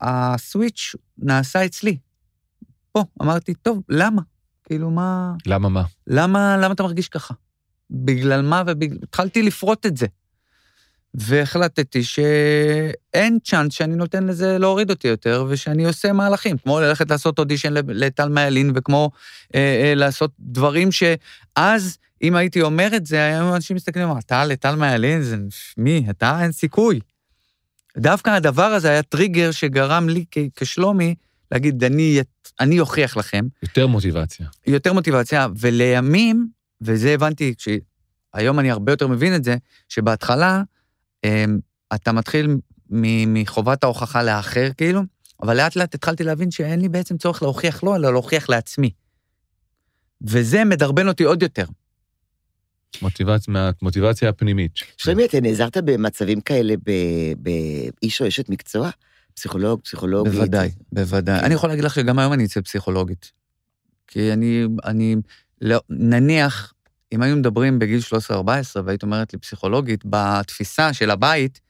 [0.00, 1.98] הסוויץ' נעשה אצלי.
[2.92, 4.22] פה, אמרתי, טוב, למה?
[4.64, 5.32] כאילו, מה...
[5.46, 5.82] למה מה?
[6.06, 7.34] למה, למה אתה מרגיש ככה?
[7.90, 8.98] בגלל מה ובגלל...
[9.02, 10.06] התחלתי לפרוט את זה.
[11.16, 17.38] והחלטתי שאין צ'אנס שאני נותן לזה להוריד אותי יותר, ושאני עושה מהלכים, כמו ללכת לעשות
[17.38, 19.10] אודישן לטל מיילין, וכמו
[19.54, 24.74] אה, אה, לעשות דברים שאז, אם הייתי אומר את זה, היו אנשים מסתכלים, אתה לטל
[24.74, 25.36] מיילין, זה
[25.76, 26.06] מי?
[26.10, 27.00] אתה אין סיכוי.
[27.98, 30.24] דווקא הדבר הזה היה טריגר שגרם לי
[30.56, 31.14] כשלומי
[31.52, 32.20] להגיד, אני,
[32.60, 33.46] אני אוכיח לכם.
[33.62, 34.46] יותר מוטיבציה.
[34.66, 36.48] יותר מוטיבציה, ולימים,
[36.80, 37.54] וזה הבנתי,
[38.34, 39.56] היום אני הרבה יותר מבין את זה,
[39.88, 40.62] שבהתחלה
[41.24, 41.58] אמ,
[41.94, 42.56] אתה מתחיל
[43.26, 45.00] מחובת ההוכחה לאחר, כאילו,
[45.42, 48.90] אבל לאט לאט התחלתי להבין שאין לי בעצם צורך להוכיח לו, אלא להוכיח לעצמי.
[50.22, 51.64] וזה מדרבן אותי עוד יותר.
[53.02, 54.72] מוטיבציה, מהמוטיבציה הפנימית.
[54.96, 56.74] שלומי, אתה נעזרת במצבים כאלה
[57.38, 58.90] באיש או אשת מקצוע?
[59.34, 60.34] פסיכולוג, פסיכולוגית?
[60.34, 61.40] בוודאי, בוודאי.
[61.40, 63.32] אני יכול להגיד לך שגם היום אני אצא פסיכולוגית.
[64.06, 65.16] כי אני, אני,
[65.62, 66.72] לא, נניח,
[67.12, 68.34] אם היינו מדברים בגיל 13-14
[68.84, 71.60] והיית אומרת לי פסיכולוגית, בתפיסה של הבית,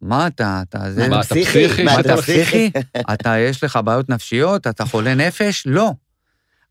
[0.00, 1.08] מה אתה, אתה זה...
[1.08, 1.82] מה, אתה פסיכי?
[1.84, 2.70] מה, אתה פסיכי?
[3.12, 4.66] אתה, יש לך בעיות נפשיות?
[4.66, 5.66] אתה חולה נפש?
[5.66, 5.92] לא.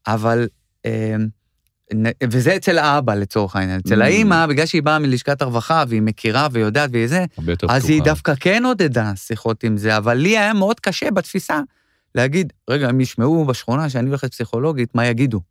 [0.08, 0.48] אבל,
[0.86, 1.28] אמ,
[2.24, 3.80] וזה אצל האבא לצורך העניין.
[3.80, 4.06] אצל mm.
[4.06, 7.26] האימא, בגלל שהיא באה מלשכת הרווחה והיא מכירה ויודעת והיא זה,
[7.70, 11.60] אז היא דווקא כן עודדה שיחות עם זה, אבל לי היה מאוד קשה בתפיסה
[12.16, 15.42] להגיד, רגע, הם ישמעו בשכונה שאני הולכת פסיכולוגית, מה יגידו?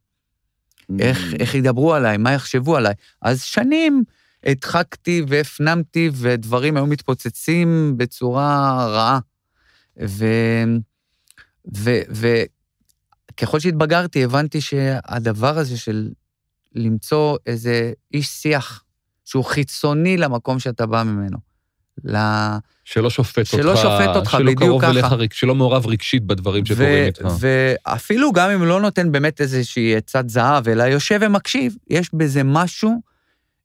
[0.99, 2.95] איך, איך ידברו עליי, מה יחשבו עליי.
[3.23, 4.03] אז שנים
[4.45, 9.19] הדחקתי והפנמתי, ודברים היו מתפוצצים בצורה רעה.
[10.07, 10.25] ו...
[11.77, 11.91] ו...
[13.31, 16.11] וככל שהתבגרתי, הבנתי שהדבר הזה של
[16.75, 18.85] למצוא איזה איש שיח
[19.25, 21.39] שהוא חיצוני למקום שאתה בא ממנו,
[22.05, 22.17] ל...
[22.85, 24.91] שלא שופט שלא אותך, שופט אותך, בדיוק ככה.
[24.91, 27.25] אליך, שלא מעורב רגשית בדברים שקורים איתך.
[27.41, 33.01] ואפילו גם אם לא נותן באמת איזושהי עצת זהב, אלא יושב ומקשיב, יש בזה משהו,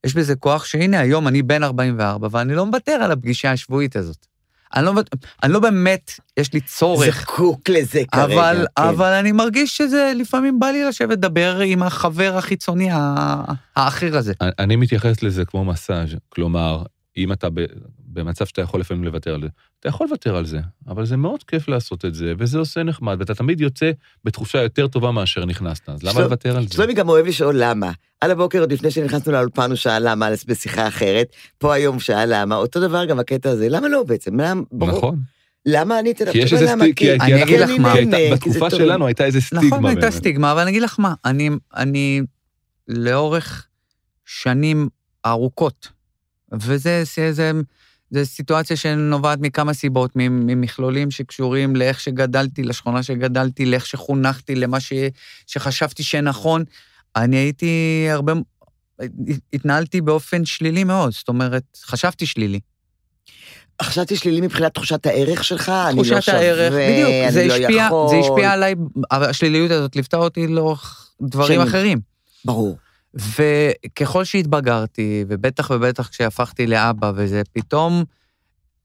[0.03, 4.27] יש בזה כוח שהנה, היום אני בן 44, ואני לא מוותר על הפגישה השבועית הזאת.
[4.75, 4.93] אני לא,
[5.43, 7.21] אני לא באמת, יש לי צורך.
[7.21, 8.25] זקוק לזה כרגע.
[8.25, 8.83] אבל, כן.
[8.83, 12.89] אבל אני מרגיש שזה, לפעמים בא לי לשבת לדבר עם החבר החיצוני
[13.75, 14.33] האחר הזה.
[14.41, 16.83] אני, אני מתייחס לזה כמו מסאז', כלומר,
[17.17, 17.47] אם אתה
[18.17, 19.47] במצב שאתה יכול לפעמים לוותר על זה.
[19.79, 23.15] אתה יכול לוותר על זה, אבל זה מאוד כיף לעשות את זה, וזה עושה נחמד,
[23.19, 23.91] ואתה תמיד יוצא
[24.23, 26.73] בתחושה יותר טובה מאשר נכנסת, אז למה לוותר על זה?
[26.73, 27.91] שלומי גם אוהב לשאול למה.
[28.21, 31.27] על הבוקר, עוד לפני שנכנסנו לאולפן, הוא שאל למה בשיחה אחרת,
[31.57, 34.39] פה היום הוא שאל למה, אותו דבר גם הקטע הזה, למה לא בעצם?
[34.39, 34.97] למה, ברור.
[34.97, 35.19] נכון.
[35.65, 36.31] למה אני תדע?
[36.31, 37.93] כי יש איזה סטיגמה, אני אגיד לך מה.
[38.33, 39.67] בתקופה שלנו הייתה איזה סטיגמה.
[39.67, 41.13] נכון, הייתה סטיגמה, אבל אני אגיד לך מה,
[41.75, 42.21] אני
[42.87, 43.67] לאורך
[44.25, 44.89] שנים
[45.25, 45.87] ארוכות,
[46.53, 47.51] וזה זה, זה
[48.23, 54.93] סיטואציה שנובעת מכמה סיבות, ממכלולים שקשורים לאיך שגדלתי, לשכונה שגדלתי, לאיך שחונכתי, למה ש,
[55.47, 56.63] שחשבתי שנכון.
[57.15, 58.33] אני הייתי הרבה,
[59.53, 62.59] התנהלתי באופן שלילי מאוד, זאת אומרת, חשבתי שלילי.
[63.81, 68.09] חשבתי שלילי מבחינת תחושת הערך שלך, אני לא שווה, הערך, בדיוק, זה לא השפיע, יכול.
[68.09, 68.75] זה השפיע עליי,
[69.11, 71.67] השליליות הזאת ליוותה אותי לאורך דברים שנים.
[71.67, 71.99] אחרים.
[72.45, 72.77] ברור.
[73.17, 78.03] וככל שהתבגרתי, ובטח ובטח כשהפכתי לאבא וזה, פתאום,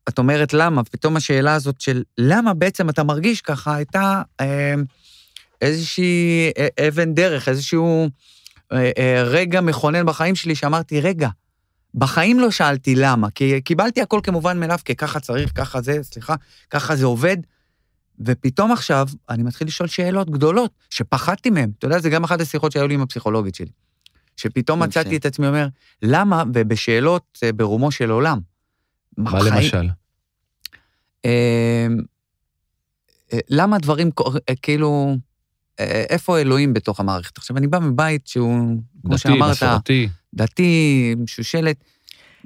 [0.09, 4.75] את אומרת למה, פתאום השאלה הזאת של למה בעצם אתה מרגיש ככה, הייתה אה,
[5.61, 8.09] איזושהי אה, אבן דרך, איזשהו
[8.73, 11.29] אה, רגע מכונן בחיים שלי שאמרתי, רגע,
[11.95, 16.35] בחיים לא שאלתי למה, כי קיבלתי הכל כמובן מאליו, כי ככה צריך, ככה זה, סליחה,
[16.71, 17.37] ככה זה עובד.
[18.21, 21.71] ופתאום עכשיו אני מתחיל לשאול שאלות גדולות שפחדתי מהן.
[21.79, 23.82] אתה יודע, זה גם אחת השיחות שהיו לי עם הפסיכולוגית שלי.
[24.37, 25.67] שפתאום מצאתי את עצמי אומר,
[26.03, 28.41] למה, ובשאלות אה, ברומו של עולם.
[29.19, 29.89] מה בחיים, למשל?
[31.25, 31.87] אה,
[33.33, 34.11] אה, למה דברים,
[34.63, 35.17] כאילו,
[35.79, 37.39] איפה אלוהים בתוך המערכת?
[37.39, 40.09] עכשיו, אני בא מבית שהוא, כמו שאמרת, דתי, מסורתי.
[40.35, 41.85] דתי, משושלת,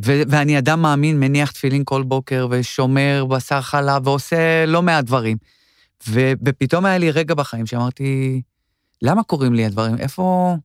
[0.05, 5.37] ו- ואני אדם מאמין, מניח תפילין כל בוקר, ושומר בשר חלב, ועושה לא מעט דברים.
[6.09, 8.42] ו- ופתאום היה לי רגע בחיים שאמרתי,
[9.03, 9.99] למה קורים לי הדברים?
[9.99, 10.57] איפה...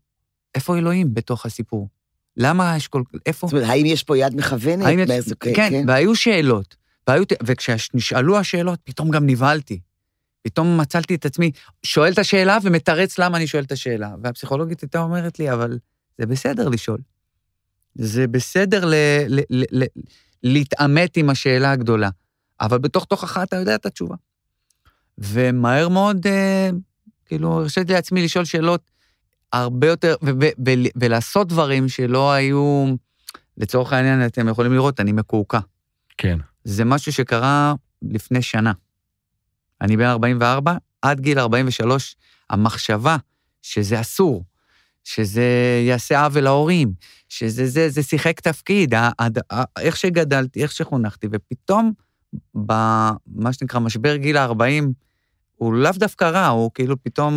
[0.56, 1.90] איפה אלוהים בתוך הסיפור?
[2.38, 3.04] למה יש כל...
[3.26, 3.48] איפה?
[3.48, 5.00] זאת אומרת, האם יש פה יד מכוונת?
[5.00, 5.10] יש...
[5.10, 5.36] מאיזו...
[5.40, 6.76] כן, כן, והיו שאלות.
[7.08, 7.24] והיו...
[7.44, 9.80] וכשנשאלו השאלות, פתאום גם נבהלתי.
[10.42, 11.52] פתאום מצאתי את עצמי
[11.84, 14.16] שואל את השאלה ומתרץ למה אני שואל את השאלה.
[14.24, 15.80] והפסיכולוגית הייתה אומרת לי, אבל
[16.18, 17.00] זה בסדר לשאול.
[17.96, 18.94] זה בסדר ל...
[19.28, 19.40] ל...
[19.50, 19.64] ל...
[19.72, 19.86] ל...
[20.44, 22.10] להתעמת עם השאלה הגדולה,
[22.62, 24.16] אבל בתוך תוכך אתה יודע את התשובה.
[25.18, 26.70] ומהר מאוד, אה,
[27.26, 28.91] כאילו, הרשיתי לעצמי לשאול שאלות
[29.54, 30.16] הרבה יותר,
[30.96, 32.86] ולעשות דברים שלא היו,
[33.58, 35.60] לצורך העניין, אתם יכולים לראות, אני מקועקע.
[36.18, 36.38] כן.
[36.64, 38.72] זה משהו שקרה לפני שנה.
[39.82, 42.16] אני בן 44, עד גיל 43,
[42.50, 43.18] המחשבה
[43.62, 44.44] שזה אסור,
[45.04, 45.46] שזה
[45.88, 46.94] יעשה עוול להורים,
[47.30, 51.92] שזה זה, זה שיחק תפקיד, ה- ה- ה- איך שגדלתי, איך שחונכתי, ופתאום,
[52.56, 54.84] במה שנקרא משבר גיל ה-40,
[55.56, 57.34] הוא לאו דווקא רע, הוא כאילו פתאום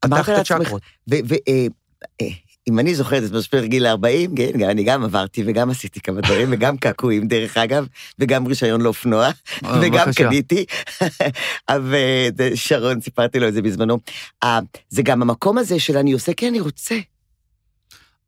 [0.00, 0.82] פתח את הצ'קרות.
[1.08, 6.48] ואם אני זוכרת את משבר גיל ה-40, כן, אני גם עברתי וגם עשיתי כמה דברים,
[6.50, 7.86] וגם קעקועים, דרך אגב,
[8.18, 9.30] וגם רישיון לאופנוע,
[9.64, 10.08] אה, וגם.
[10.16, 10.64] קניתי.
[12.36, 13.98] ושרון, סיפרתי לו את זה בזמנו.
[14.44, 14.58] אה,
[14.88, 16.98] זה גם המקום הזה של אני עושה כי אני רוצה.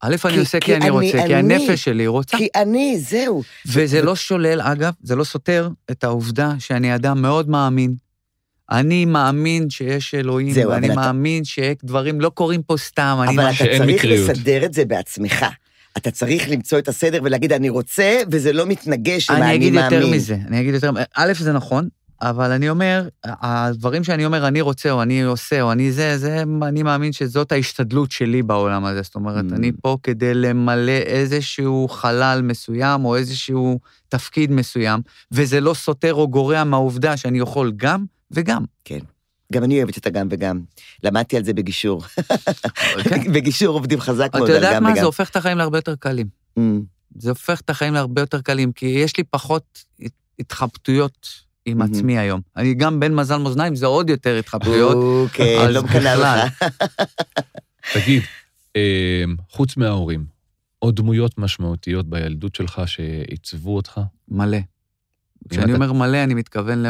[0.02, 2.36] א', אני עושה כי אני רוצה, כי אני- הנפש שלי רוצה.
[2.36, 3.42] כי אני, זהו.
[3.66, 7.94] וזה לא שולל, אגב, זה לא סותר את העובדה שאני אדם מאוד מאמין.
[8.70, 13.18] אני מאמין שיש אלוהים, זהו, ואני אבל אתה- מאמין שדברים לא קורים פה סתם.
[13.22, 14.28] אני אבל אתה צריך מקריות.
[14.30, 15.46] לסדר את זה בעצמך.
[15.96, 19.72] אתה צריך למצוא את הסדר ולהגיד, אני רוצה, וזה לא מתנגש עם אני האני אגיד
[19.72, 19.92] מאמין.
[20.02, 21.88] יותר מזה, אני אגיד יותר, א', זה נכון,
[22.22, 26.42] אבל אני אומר, הדברים שאני אומר, אני רוצה, או אני עושה, או אני זה, זה,
[26.62, 29.02] אני מאמין שזאת ההשתדלות שלי בעולם הזה.
[29.02, 29.54] זאת אומרת, Mm.
[29.54, 33.78] אני פה כדי למלא איזשהו חלל מסוים, או איזשהו
[34.08, 35.00] תפקיד מסוים,
[35.32, 38.64] וזה לא סותר או גורע מהעובדה שאני יכול גם וגם.
[39.52, 40.60] גם אני אוהבת את הגם וגם.
[41.04, 42.02] למדתי על זה בגישור.
[43.04, 43.32] כן.
[43.34, 44.88] בגישור עובדים חזק מאוד אתה על יודעת גם מה?
[44.90, 44.98] וגם.
[45.00, 46.26] זה הופך את החיים להרבה יותר קלים.
[46.58, 46.62] Mm.
[47.18, 51.28] זה הופך את החיים להרבה יותר קלים, כי יש לי פחות הת- התחבטויות
[51.66, 51.92] עם מהמם.
[51.92, 52.40] עצמי היום.
[52.56, 54.96] אני גם בן מזל מאזניים, זה עוד יותר התחבטויות.
[54.96, 56.08] אוקיי, לא מקנא.
[56.14, 56.64] לך.
[57.94, 58.22] תגיד,
[58.76, 60.24] אה, חוץ מההורים,
[60.78, 64.00] עוד דמויות משמעותיות בילדות שלך שעיצבו אותך?
[64.28, 64.58] מלא.
[65.48, 66.84] כשאני אתה- אומר מלא, אני מתכוון.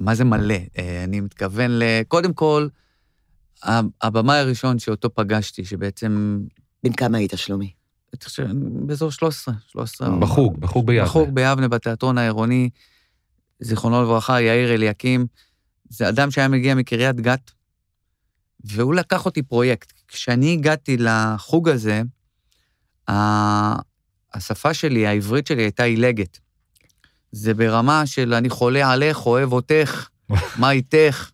[0.00, 0.54] מה זה מלא?
[0.78, 1.82] אה, אני מתכוון ל...
[2.08, 2.68] קודם כל,
[4.02, 6.40] הבמאי הראשון שאותו פגשתי, שבעצם...
[6.84, 7.72] בן כמה היית, שלומי?
[8.86, 10.08] באזור 13, 13.
[10.08, 11.04] או- בחוג, בחוג ביבנה.
[11.04, 12.70] בחוג ביבנה, בתיאטרון העירוני,
[13.60, 15.26] זיכרונו לברכה, יאיר אליקים.
[15.88, 17.50] זה אדם שהיה מגיע מקריית גת,
[18.64, 19.92] והוא לקח אותי פרויקט.
[20.08, 22.02] כשאני הגעתי לחוג הזה,
[24.34, 26.38] השפה שלי, העברית שלי, הייתה עילגת.
[27.34, 30.08] זה ברמה של אני חולה עליך, אוהב אותך,
[30.58, 31.30] מה איתך?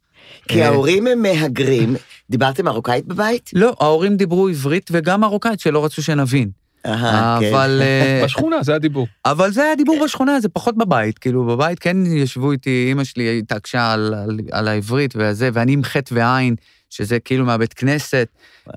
[0.48, 1.96] כי אה, ההורים הם מהגרים.
[2.30, 3.50] דיברתם מרוקאית בבית?
[3.54, 6.50] לא, ההורים דיברו עברית וגם מרוקאית, שלא רצו שנבין.
[6.86, 7.54] אהה, כן.
[7.54, 7.82] אבל...
[7.82, 9.06] אה, בשכונה, זה הדיבור.
[9.24, 11.18] אבל זה היה דיבור בשכונה, זה פחות בבית.
[11.18, 15.84] כאילו, בבית כן ישבו איתי, אימא שלי התעקשה על, על, על העברית וזה, ואני עם
[15.84, 16.54] חטא ועין,
[16.90, 18.28] שזה כאילו מהבית כנסת.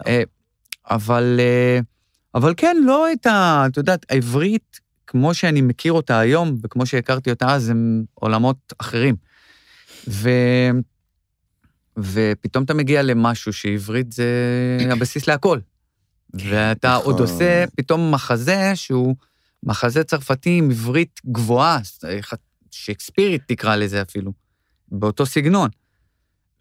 [0.07, 0.23] אה,
[0.89, 1.79] אבל, אה,
[2.36, 4.79] אבל כן, לא הייתה, את יודעת, העברית,
[5.13, 9.15] כמו שאני מכיר אותה היום, וכמו שהכרתי אותה אז, הם עולמות אחרים.
[10.08, 10.30] ו...
[11.97, 14.28] ופתאום אתה מגיע למשהו שעברית זה
[14.91, 15.60] הבסיס להכל.
[16.34, 17.28] ואתה עוד נכון.
[17.28, 19.15] עושה פתאום מחזה שהוא
[19.63, 21.80] מחזה צרפתי עם עברית גבוהה,
[22.71, 24.34] שייקספירית תקרא לזה אפילו,
[24.91, 25.69] באותו סגנון.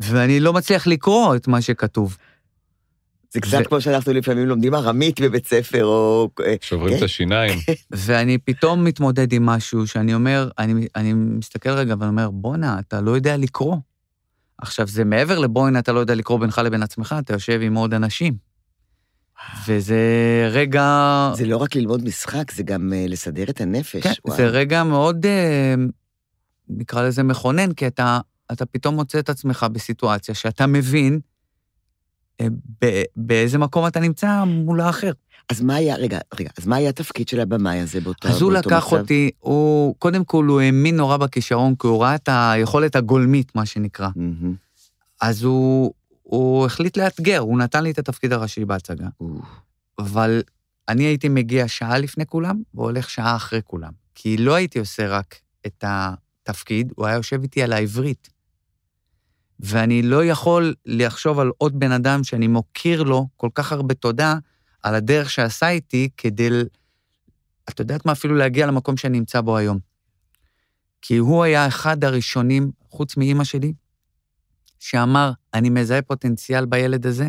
[0.00, 2.16] ואני לא מצליח לקרוא את מה שכתוב.
[3.32, 6.30] זה קצת ו- כמו שאנחנו לפעמים לומדים ארמית בבית ספר, או...
[6.44, 7.04] אה, שוברים את כן.
[7.04, 7.58] השיניים.
[8.06, 13.00] ואני פתאום מתמודד עם משהו שאני אומר, אני, אני מסתכל רגע ואני אומר, בואנה, אתה
[13.00, 13.76] לא יודע לקרוא.
[14.58, 17.94] עכשיו, זה מעבר לבואנה, אתה לא יודע לקרוא בינך לבין עצמך, אתה יושב עם עוד
[17.94, 18.34] אנשים.
[19.66, 19.98] וזה
[20.50, 20.82] רגע...
[21.34, 24.02] זה לא רק ללמוד משחק, זה גם אה, לסדר את הנפש.
[24.02, 24.36] כן, וואו.
[24.36, 25.74] זה רגע מאוד, אה,
[26.68, 28.20] נקרא לזה מכונן, כי אתה,
[28.52, 31.20] אתה פתאום מוצא את עצמך בסיטואציה שאתה מבין
[33.16, 35.12] באיזה מקום אתה נמצא מול האחר.
[35.50, 38.52] אז מה היה, רגע, רגע, אז מה היה התפקיד של הבמאי הזה באותו אז הוא
[38.52, 38.96] לקח מצב?
[38.96, 43.66] אותי, הוא, קודם כל הוא האמין נורא בכישרון, כי הוא ראה את היכולת הגולמית, מה
[43.66, 44.08] שנקרא.
[44.16, 44.54] מהמם.
[45.20, 45.92] אז הוא,
[46.22, 49.08] הוא החליט לאתגר, הוא נתן לי את התפקיד הראשי בהצגה.
[49.20, 49.28] או,
[49.98, 50.42] אבל
[50.88, 53.92] אני הייתי מגיע שעה לפני כולם, והולך שעה אחרי כולם.
[54.14, 55.34] כי לא הייתי עושה רק
[55.66, 58.28] את התפקיד, הוא היה יושב איתי על העברית.
[59.62, 64.36] ואני לא יכול לחשוב על עוד בן אדם שאני מוקיר לו כל כך הרבה תודה
[64.82, 66.48] על הדרך שעשה איתי כדי,
[67.68, 69.78] את יודעת מה, אפילו להגיע למקום שאני נמצא בו היום.
[71.02, 73.72] כי הוא היה אחד הראשונים, חוץ מאימא שלי,
[74.78, 77.28] שאמר, אני מזהה פוטנציאל בילד הזה,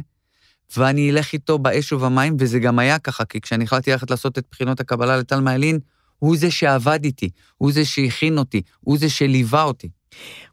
[0.78, 4.46] ואני אלך איתו באש ובמים, וזה גם היה ככה, כי כשאני החלטתי ללכת לעשות את
[4.52, 5.80] בחינות הקבלה לטל מעלין,
[6.19, 9.89] הוא זה שעבד איתי, הוא זה שהכין אותי, הוא זה שליווה אותי.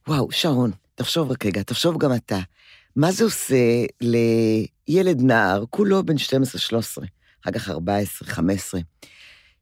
[0.09, 2.39] וואו, שרון, תחשוב רק רגע, תחשוב גם אתה.
[2.97, 6.19] מה זה עושה לילד נער, כולו בן 12-13,
[7.45, 7.69] אחר כך
[8.29, 8.33] 14-15,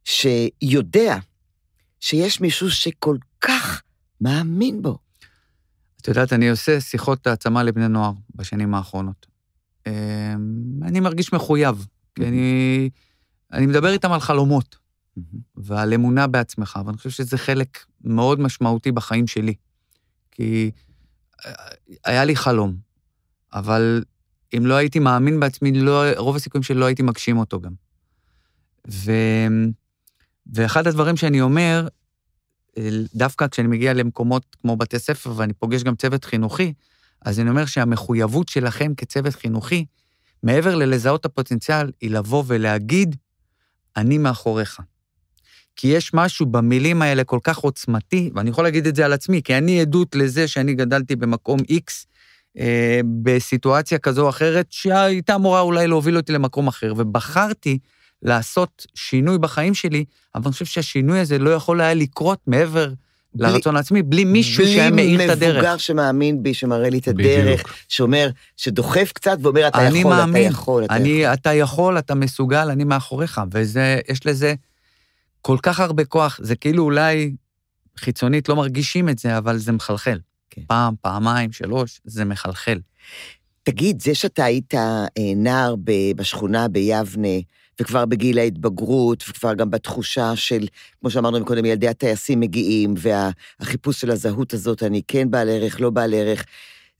[0.05, 1.17] שיודע
[2.01, 3.83] שיש מישהו שכל כך
[4.21, 4.99] מאמין בו?
[6.01, 9.27] את יודעת, אני עושה שיחות העצמה לבני נוער בשנים האחרונות.
[9.87, 9.93] אמ,
[10.83, 12.91] אני מרגיש מחויב, כי אני,
[13.53, 14.77] אני מדבר איתם על חלומות
[15.57, 19.55] ועל אמונה בעצמך, ואני חושב שזה חלק מאוד משמעותי בחיים שלי.
[20.31, 20.88] כי אה,
[22.05, 22.77] היה לי חלום,
[23.53, 24.05] אבל
[24.57, 27.73] אם לא הייתי מאמין בעצמי, לא, רוב הסיכויים שלא הייתי מגשים אותו גם.
[28.91, 29.13] ו...
[30.55, 31.89] ואחד הדברים שאני אומר,
[33.15, 36.73] דווקא כשאני מגיע למקומות כמו בתי ספר ואני פוגש גם צוות חינוכי,
[37.23, 39.85] אז אני אומר שהמחויבות שלכם כצוות חינוכי,
[40.43, 43.17] מעבר ללזהות הפוטנציאל, היא לבוא ולהגיד,
[43.97, 44.81] אני מאחוריך.
[45.81, 49.43] כי יש משהו במילים האלה כל כך עוצמתי, ואני יכול להגיד את זה על עצמי,
[49.43, 51.93] כי אני עדות לזה שאני גדלתי במקום X,
[52.59, 57.79] אה, בסיטואציה כזו או אחרת, שהייתה אמורה אולי להוביל אותי למקום אחר, ובחרתי
[58.23, 62.93] לעשות שינוי בחיים שלי, אבל אני חושב שהשינוי הזה לא יכול היה לקרות מעבר
[63.35, 65.41] בלי, לרצון העצמי, בלי מישהו בלי שהיה מאיר את הדרך.
[65.41, 67.75] בלי מבוגר שמאמין בי, שמראה לי את הדרך, בדיוק.
[67.89, 71.35] שאומר, שדוחף קצת ואומר, אתה יכול, מאמין, אתה יכול, אתה אני, יכול.
[71.35, 74.55] אתה יכול, אתה מסוגל, אני מאחוריך, ויש לזה
[75.43, 77.35] כל כך הרבה כוח, זה כאילו אולי
[77.97, 80.19] חיצונית לא מרגישים את זה, אבל זה מחלחל.
[80.51, 80.63] כן.
[80.67, 82.79] פעם, פעמיים, שלוש, זה מחלחל.
[83.63, 85.75] תגיד, זה שאתה היית אה, נער
[86.17, 87.39] בשכונה ביבנה,
[87.81, 90.67] וכבר בגיל ההתבגרות, וכבר גם בתחושה של,
[91.01, 95.91] כמו שאמרנו קודם, ילדי הטייסים מגיעים, והחיפוש של הזהות הזאת, אני כן בעל ערך, לא
[95.91, 96.45] בעל ערך,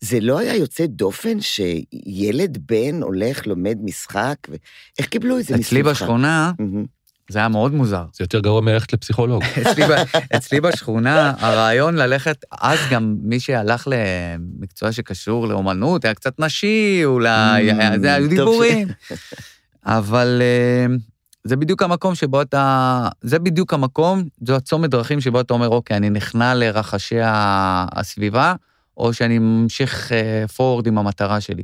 [0.01, 4.37] זה לא היה יוצא דופן שילד בן הולך, לומד משחק?
[4.99, 5.67] איך קיבלו את זה מסביבך?
[5.67, 6.53] אצלי בשכונה,
[7.29, 8.05] זה היה מאוד מוזר.
[8.13, 9.43] זה יותר גרוע מללכת לפסיכולוג.
[9.61, 9.85] אצלי,
[10.37, 17.71] אצלי בשכונה, הרעיון ללכת, אז גם מי שהלך למקצוע שקשור לאומנות, היה קצת נשי, אולי,
[17.71, 18.89] mm, זה היו דיבורים.
[19.87, 20.95] אבל אה,
[21.45, 25.97] זה בדיוק המקום שבו אתה, זה בדיוק המקום, זו הצומת דרכים שבו אתה אומר, אוקיי,
[25.97, 28.55] אני נכנע לרחשי הסביבה,
[28.97, 30.13] או שאני ממשיך
[30.57, 31.63] פורוורד אה, עם המטרה שלי.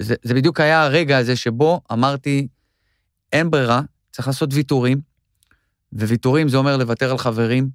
[0.00, 2.46] זה, זה בדיוק היה הרגע הזה שבו אמרתי,
[3.32, 3.80] אין ברירה,
[4.16, 5.00] צריך לעשות ויתורים,
[5.92, 7.70] וויתורים זה אומר לוותר על חברים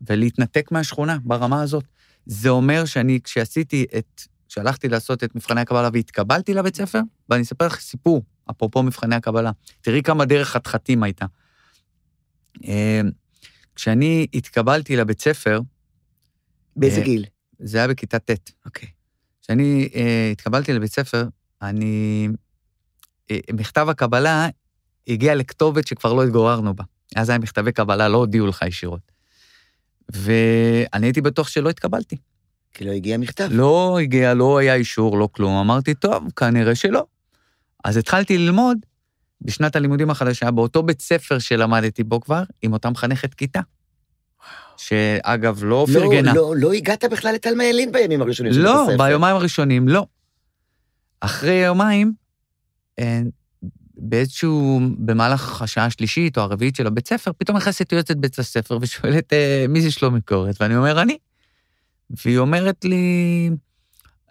[0.00, 1.84] ולהתנתק מהשכונה ברמה הזאת.
[2.26, 7.66] זה אומר שאני, כשעשיתי את, כשהלכתי לעשות את מבחני הקבלה והתקבלתי לבית ספר, ואני אספר
[7.66, 9.50] לך סיפור, אפרופו מבחני הקבלה.
[9.80, 11.26] תראי כמה דרך חתחתים הייתה.
[12.64, 13.10] אמ,
[13.74, 15.60] כשאני התקבלתי לבית ספר...
[16.76, 17.24] באיזה אה, גיל?
[17.58, 18.50] זה היה בכיתה ט'.
[18.66, 18.88] אוקיי.
[19.42, 21.28] כשאני אה, התקבלתי לבית ספר,
[21.62, 22.28] אני...
[23.30, 24.48] אה, מכתב הקבלה
[25.08, 26.84] הגיע לכתובת שכבר לא התגוררנו בה.
[27.16, 29.12] אז היה מכתבי קבלה, לא הודיעו לך ישירות.
[30.08, 32.16] ואני הייתי בטוח שלא התקבלתי.
[32.74, 33.48] כי לא הגיע מכתב.
[33.50, 35.54] לא הגיע, לא היה אישור, לא כלום.
[35.54, 37.04] אמרתי, טוב, כנראה שלא.
[37.84, 38.78] אז התחלתי ללמוד
[39.40, 43.60] בשנת הלימודים החדשה, באותו בית ספר שלמדתי בו כבר, עם אותה מחנכת כיתה.
[44.76, 46.34] שאגב, לא, לא פרגנה.
[46.34, 48.96] לא, לא הגעת בכלל לתלמה ילין בימים הראשונים של בית הספר.
[48.96, 50.06] לא, ביומיים הראשונים, לא.
[51.20, 52.12] אחרי יומיים,
[52.98, 53.20] אה,
[53.96, 59.32] באיזשהו, במהלך השעה השלישית או הרביעית של הבית ספר, פתאום נכנסת יועצת בית הספר ושואלת,
[59.32, 60.60] אה, מי זה שלומי קורת?
[60.60, 61.16] ואני אומר, אני.
[62.24, 63.50] והיא אומרת לי,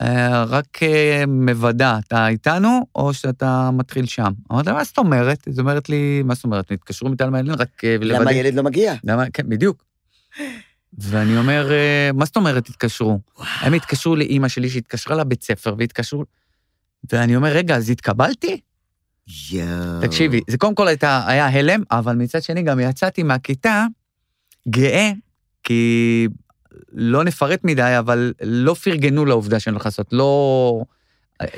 [0.01, 4.31] אה, רק אה, מוודא, אתה איתנו או שאתה מתחיל שם?
[4.51, 5.45] אמרתי לה, מה זאת אומרת?
[5.45, 6.71] היא אומרת לי, מה זאת אומרת?
[6.71, 8.19] התקשרו מתלמה ילין רק לוודא.
[8.19, 8.95] למה הילד לא מגיע?
[9.03, 9.83] למה, כן, בדיוק.
[10.97, 11.71] ואני אומר,
[12.13, 13.19] מה זאת אומרת התקשרו?
[13.59, 16.25] הם התקשרו לאימא שלי שהתקשרה לבית ספר והתקשרו...
[17.11, 18.61] ואני אומר, רגע, אז התקבלתי?
[19.51, 20.01] יואו.
[20.01, 23.85] תקשיבי, זה קודם כל הייתה, היה הלם, אבל מצד שני גם יצאתי מהכיתה
[24.69, 25.11] גאה,
[25.63, 26.27] כי
[26.93, 30.83] לא נפרט מדי, אבל לא פרגנו לעובדה שאני הולך לעשות, לא...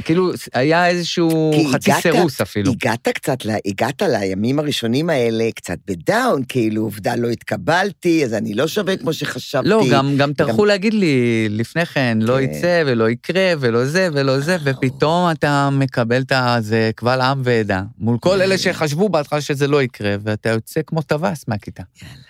[0.03, 2.71] כאילו, היה איזשהו חצי הגעת, סירוס אפילו.
[2.71, 8.67] הגעת קצת, הגעת לימים הראשונים האלה קצת בדאון, כאילו, עובדה לא התקבלתי, אז אני לא
[8.67, 9.69] שווה כמו שחשבתי.
[9.69, 10.67] לא, גם, גם טרחו גם...
[10.67, 12.43] להגיד לי לפני כן, לא כן.
[12.43, 17.81] יצא ולא יקרה ולא זה ולא זה, ופתאום אתה מקבל את זה קבל עם ועדה,
[17.97, 21.83] מול כל אלה שחשבו בהתחלה שזה לא יקרה, ואתה יוצא כמו טווס מהכיתה.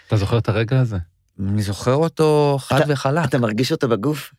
[0.07, 0.97] אתה זוכר את הרגע הזה?
[1.39, 3.25] אני זוכר אותו חד וחלק.
[3.25, 4.31] אתה מרגיש אותו בגוף?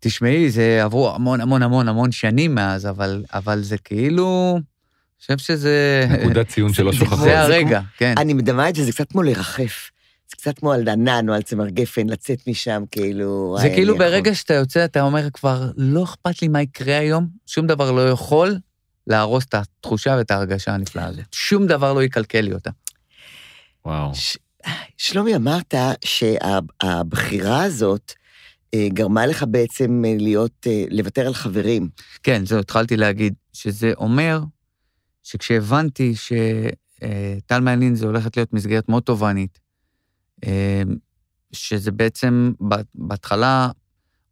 [0.00, 4.58] תשמעי, זה עברו המון המון המון המון שנים מאז, אבל, אבל זה כאילו...
[5.28, 6.06] אני חושב שזה...
[6.10, 7.18] נקודת ציון שלא שוכחות.
[7.18, 8.14] זה הרגע, כן.
[8.18, 9.90] אני מדמה את זה, זה קצת כמו לרחף.
[10.30, 13.56] זה קצת כמו על ענן או על צמר גפן, לצאת משם, כאילו...
[13.60, 17.66] זה כאילו ברגע שאתה יוצא, אתה אומר כבר, לא אכפת לי מה יקרה היום, שום
[17.66, 18.56] דבר לא יכול
[19.06, 21.24] להרוס את התחושה ואת ההרגשה הנפלאה הזאת.
[21.32, 22.70] שום דבר לא יקלקל לי אותה.
[23.86, 24.12] וואו.
[24.96, 25.74] שלומי, אמרת
[26.04, 28.19] שהבחירה הזאת, אה,
[28.74, 31.88] גרמה לך בעצם אה, להיות, אה, לוותר על חברים.
[32.22, 34.40] כן, זהו, התחלתי להגיד, שזה אומר
[35.22, 39.60] שכשהבנתי שטל מעלין זה הולכת להיות מסגרת מאוד תובענית,
[41.52, 42.52] שזה בעצם,
[42.94, 43.68] בהתחלה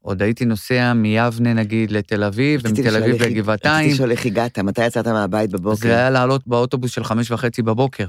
[0.00, 3.80] עוד הייתי נוסע מיבנה נגיד לתל אביב, ומתל אביב לגבעתיים.
[3.80, 5.76] רציתי לשאול איך הגעת, מתי יצאת מהבית בבוקר?
[5.76, 8.06] זה היה לעלות באוטובוס של חמש וחצי בבוקר,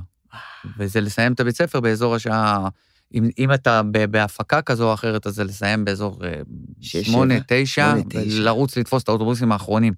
[0.77, 2.67] וזה לסיים את הבית ספר באזור השעה
[3.13, 3.81] אם, אם אתה
[4.11, 6.41] בהפקה כזו או אחרת, אז זה לסיים באזור אה,
[6.81, 9.93] שמונה, תשע, ולרוץ לתפוס את האוטובוסים האחרונים.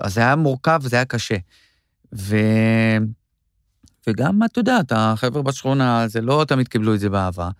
[0.00, 1.36] אז זה היה מורכב, זה היה קשה.
[2.14, 2.36] ו...
[4.06, 7.50] וגם, אתה יודעת, החבר'ה בשכונה, זה לא תמיד קיבלו את זה באהבה.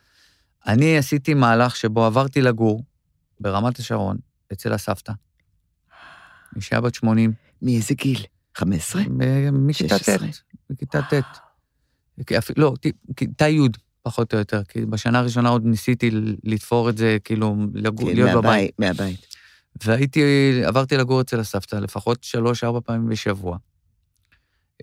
[0.66, 2.84] אני עשיתי מהלך שבו עברתי לגור
[3.40, 4.16] ברמת השרון,
[4.52, 5.12] אצל הסבתא.
[6.56, 7.32] אישה בת 80.
[7.62, 8.24] מאיזה גיל?
[8.54, 9.02] 15?
[9.52, 10.02] מכיתה ט'.
[10.02, 10.28] 16.
[10.70, 11.14] מכיתה ט'.
[12.56, 12.74] לא,
[13.16, 13.68] כיתה י',
[14.04, 16.10] פחות או יותר, כי בשנה הראשונה עוד ניסיתי
[16.44, 18.78] לתפור את זה, כאילו, לגור, כן, להיות בבית.
[18.78, 19.26] מהבית, מהבית.
[19.84, 20.22] והייתי,
[20.64, 23.56] עברתי לגור אצל הסבתא לפחות שלוש-ארבע פעמים בשבוע.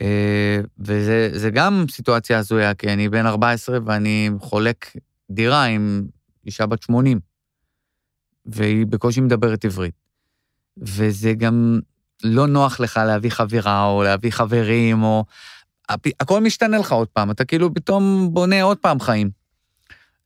[0.01, 4.91] אה, וזה זה גם סיטואציה הזויה, כי אני בן 14 ואני חולק
[5.31, 6.07] דירה עם
[6.45, 7.19] אישה בת 80,
[8.45, 9.93] והיא בקושי מדברת עברית.
[10.77, 11.79] וזה גם
[12.23, 15.25] לא נוח לך להביא חברה או להביא חברים, או...
[16.19, 19.29] הכל משתנה לך עוד פעם, אתה כאילו פתאום בונה עוד פעם חיים.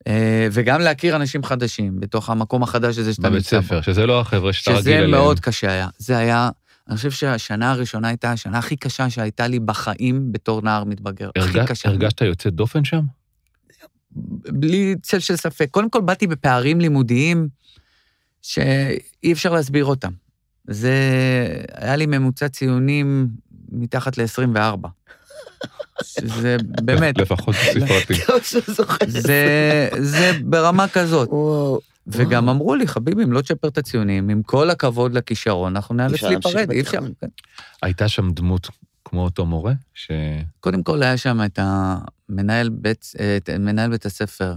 [0.07, 3.65] אה, וגם להכיר אנשים חדשים בתוך המקום החדש הזה שאתה בבית נמצא בו.
[3.65, 5.11] ספר, שזה לא החבר'ה שאתה רגיל שזה אליהם.
[5.11, 5.87] מאוד קשה היה.
[5.97, 6.49] זה היה,
[6.87, 11.29] אני חושב שהשנה הראשונה הייתה השנה הכי קשה שהייתה לי בחיים בתור נער מתבגר.
[11.37, 11.89] הכי הרג- קשה.
[11.89, 13.01] הרגשת יוצא דופן שם?
[14.51, 15.67] בלי צל של ספק.
[15.71, 17.47] קודם כל באתי בפערים לימודיים
[18.41, 18.99] שאי
[19.31, 20.11] אפשר להסביר אותם.
[20.67, 20.93] זה,
[21.73, 23.27] היה לי ממוצע ציונים
[23.71, 24.87] מתחת ל-24.
[26.03, 28.13] שזה באמת, לפחות ספרתי.
[28.77, 29.05] זוכר.
[29.07, 31.29] זה, זה ברמה כזאת.
[31.29, 31.79] וואו.
[32.07, 36.23] וגם אמרו לי, חביבי, אם לא תשפר את הציונים, עם כל הכבוד לכישרון, אנחנו נאלץ
[36.23, 36.99] להיפרד, אי אפשר.
[37.81, 38.69] הייתה שם דמות
[39.05, 40.11] כמו אותו מורה, ש...
[40.59, 44.53] קודם כל היה שם את המנהל בית, את מנהל בית הספר,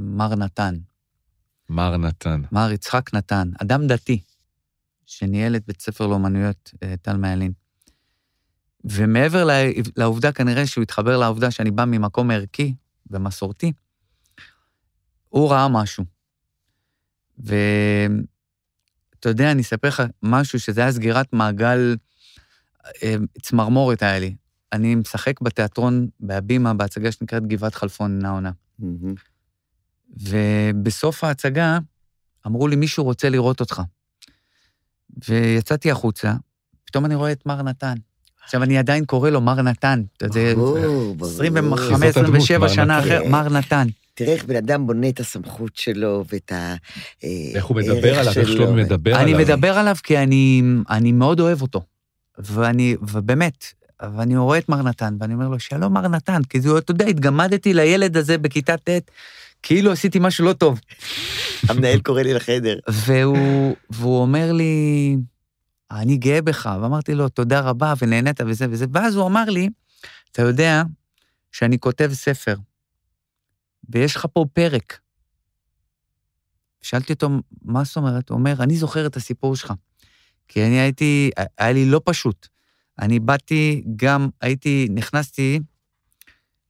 [0.00, 0.74] מר נתן,
[1.68, 2.42] מר נתן.
[2.52, 4.20] מר יצחק נתן, אדם דתי,
[5.06, 7.52] שניהל את בית ספר לאומנויות אה, טל מעלין.
[8.84, 9.48] ומעבר
[9.96, 12.74] לעובדה, כנראה שהוא התחבר לעובדה שאני בא ממקום ערכי
[13.10, 13.72] ומסורתי,
[15.28, 16.04] הוא ראה משהו.
[17.38, 17.58] ואתה
[19.28, 21.96] יודע, אני אספר לך משהו שזה היה סגירת מעגל,
[23.02, 24.36] אה, צמרמורת היה לי.
[24.72, 28.50] אני משחק בתיאטרון בהבימה, בהצגה שנקראת גבעת חלפון נאונה.
[28.78, 29.14] מהמם.
[30.16, 31.78] ובסוף ההצגה
[32.46, 33.82] אמרו לי, מישהו רוצה לראות אותך.
[35.28, 36.34] ויצאתי החוצה,
[36.84, 37.94] פתאום אני רואה את מר נתן.
[38.44, 40.02] עכשיו, אני עדיין קורא לו מר נתן.
[40.32, 41.30] זה ברור, ברור.
[41.30, 43.08] 25, זאת הדמות, 27 מר שנה נתן.
[43.08, 43.86] אחר, מר נתן.
[44.14, 46.74] תראה איך בן אדם בונה את הסמכות שלו ואת ה...
[47.24, 48.56] אה, איך הוא מדבר הערך עליו, איך שלו.
[48.56, 49.34] שלומי מדבר עליו.
[49.34, 51.82] אני מדבר עליו כי אני, אני מאוד אוהב אותו.
[52.38, 53.64] ואני, ובאמת,
[54.16, 57.06] ואני רואה את מר נתן, ואני אומר לו, שלום מר נתן, כי זה, אתה יודע,
[57.06, 59.10] התגמדתי לילד הזה בכיתה ט',
[59.62, 60.80] כאילו עשיתי משהו לא טוב.
[61.68, 62.78] המנהל קורא לי לחדר.
[62.88, 65.16] והוא, והוא אומר לי,
[65.90, 69.68] אני גאה בך, ואמרתי לו, תודה רבה, ונהנית וזה וזה, ואז הוא אמר לי,
[70.32, 70.82] אתה יודע
[71.52, 72.56] שאני כותב ספר,
[73.88, 75.00] ויש לך פה פרק.
[76.82, 77.28] שאלתי אותו,
[77.62, 78.28] מה זאת אומרת?
[78.28, 79.72] הוא אומר, אני זוכר את הסיפור שלך.
[80.48, 82.48] כי אני הייתי, היה לי לא פשוט.
[82.98, 85.60] אני באתי גם, הייתי, נכנסתי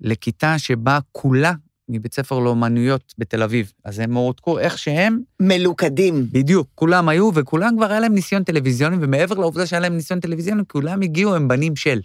[0.01, 1.53] לכיתה שבה כולה
[1.91, 3.73] מבית ספר לאומנויות בתל אביב.
[3.85, 6.27] אז הם הועתקו איך שהם, מלוכדים.
[6.33, 10.63] בדיוק, כולם היו, וכולם כבר היה להם ניסיון טלוויזיוני, ומעבר לעובדה שהיה להם ניסיון טלוויזיוני,
[10.69, 12.01] כולם הגיעו, הם בנים של,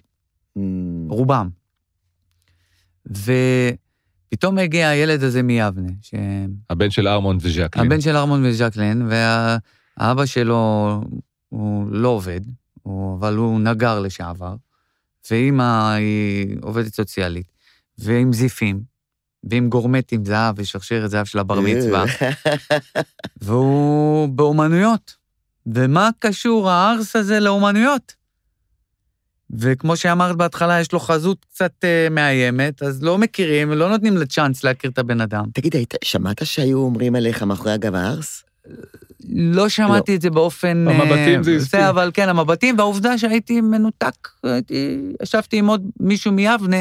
[0.55, 1.09] מהמם.
[1.09, 1.49] רובם.
[3.05, 8.01] ופתאום הגיע הילד הזה מיבנה, שהבן הבן של ארמון וז'קלין.
[8.01, 9.07] של ארמון וז'קלין,
[9.97, 11.01] והאבא שלו,
[11.49, 12.41] הוא לא עובד,
[12.81, 14.55] הוא, אבל הוא נגר לשעבר,
[15.31, 17.47] ואימא היא עובדת סוציאלית,
[17.97, 18.94] ועם זיפים,
[19.45, 22.05] ועם גורמטים זהב ושרשרת זהב של הבר מצווה.
[23.41, 25.15] והוא באומנויות.
[25.65, 28.13] ומה קשור הארס הזה לאומנויות?
[29.59, 34.63] וכמו שאמרת בהתחלה, יש לו חזות קצת uh, מאיימת, אז לא מכירים, לא נותנים לצ'אנס
[34.63, 35.45] להכיר את הבן אדם.
[35.53, 38.43] תגיד, היית- שמעת שהיו אומרים עליך מאחורי הגב הארס?
[39.29, 40.87] לא שמעתי את זה באופן...
[40.87, 41.79] המבטים אה, זה הזכיר.
[41.79, 46.77] זה, אבל כן, המבטים, והעובדה שהייתי מנותק, הייתי, ישבתי עם עוד מישהו מיבנה,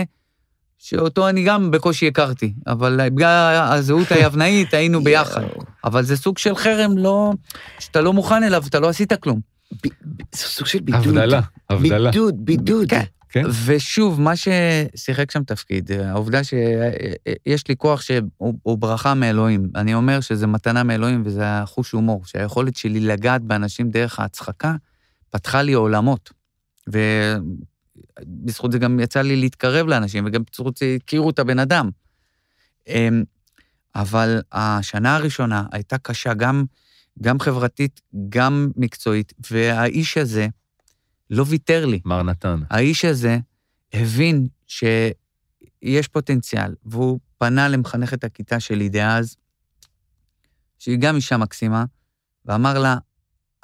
[0.79, 5.43] שאותו אני גם בקושי הכרתי, אבל בגלל הזהות היבנאית היינו ביחד.
[5.85, 7.33] אבל זה סוג של חרם לא...
[7.79, 9.41] שאתה לא מוכן אליו, אתה לא עשית כלום.
[9.73, 9.89] ב-
[10.33, 11.07] זה סוג של בידוד.
[11.07, 12.11] הבדלה, הבדלה.
[12.11, 12.91] בידוד, בידוד.
[12.91, 13.05] כן.
[13.35, 13.43] כן.
[13.67, 19.71] ושוב, מה ששיחק שם תפקיד, העובדה שיש לי כוח שהוא הוא ברכה מאלוהים.
[19.75, 24.75] אני אומר שזה מתנה מאלוהים וזה החוש הומור, שהיכולת שלי לגעת באנשים דרך ההצחקה
[25.31, 26.31] פתחה לי עולמות.
[28.21, 31.91] ובזכות זה גם יצא לי להתקרב לאנשים, וגם בזכות זה הכירו את הבן אדם.
[32.89, 33.25] אמ,
[33.95, 36.65] אבל השנה הראשונה הייתה קשה גם,
[37.23, 40.49] גם חברתית, גם מקצועית, והאיש הזה
[41.31, 42.01] לא ויתר לי.
[42.05, 42.61] מר נתן.
[42.71, 43.39] האיש הזה
[43.93, 49.37] הבין שיש פוטנציאל, והוא פנה למחנכת הכיתה שלי דאז,
[50.79, 51.85] שהיא גם אישה מקסימה,
[52.45, 52.97] ואמר לה,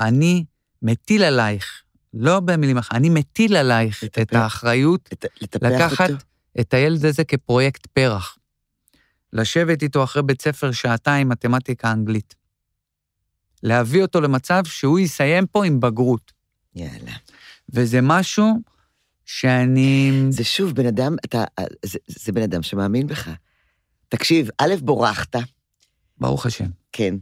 [0.00, 0.44] אני
[0.82, 1.82] מטיל עלייך
[2.14, 4.36] לא במילים אחרות, אני מטיל עלייך את לטפח.
[4.36, 6.24] האחריות לט- לטפח לקחת אותו.
[6.60, 8.36] את הילד הזה כפרויקט פרח.
[9.32, 12.34] לשבת איתו אחרי בית ספר שעתיים מתמטיקה אנגלית.
[13.62, 16.32] להביא אותו למצב שהוא יסיים פה עם בגרות.
[16.74, 17.12] יאללה.
[17.68, 18.54] וזה משהו
[19.24, 20.12] שאני...
[20.30, 21.44] זה שוב, בן אדם, אתה,
[21.84, 23.30] זה, זה בן אדם שמאמין בך.
[24.08, 25.36] תקשיב, א', בורחת,
[26.18, 26.66] ברוך השם.
[26.92, 27.14] כן.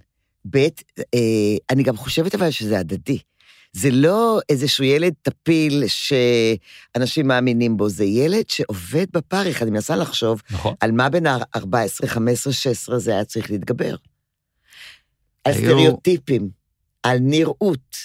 [0.50, 0.68] ב', אה,
[1.70, 3.18] אני גם חושבת אבל שזה הדדי.
[3.78, 9.62] זה לא איזשהו ילד טפיל שאנשים מאמינים בו, זה ילד שעובד בפרך.
[9.62, 10.74] אני מנסה לחשוב נכון.
[10.80, 13.96] על מה בין ה-14, 15, 16 זה היה צריך להתגבר.
[15.44, 16.48] על היו- סטריאוטיפים,
[17.02, 17.96] על נראות,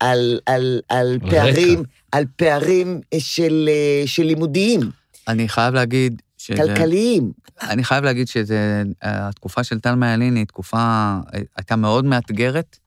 [0.00, 1.88] על, על, על על פערים, רקע.
[2.12, 4.80] על פערים של, אה, של לימודיים,
[5.28, 6.56] אני חייב להגיד שזה...
[6.56, 7.32] כלכליים.
[7.62, 8.82] אני חייב להגיד שזה...
[9.02, 11.14] התקופה של טלמה ילין היא תקופה...
[11.56, 12.78] הייתה מאוד מאתגרת,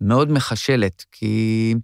[0.00, 1.74] מאוד מחשלת, כי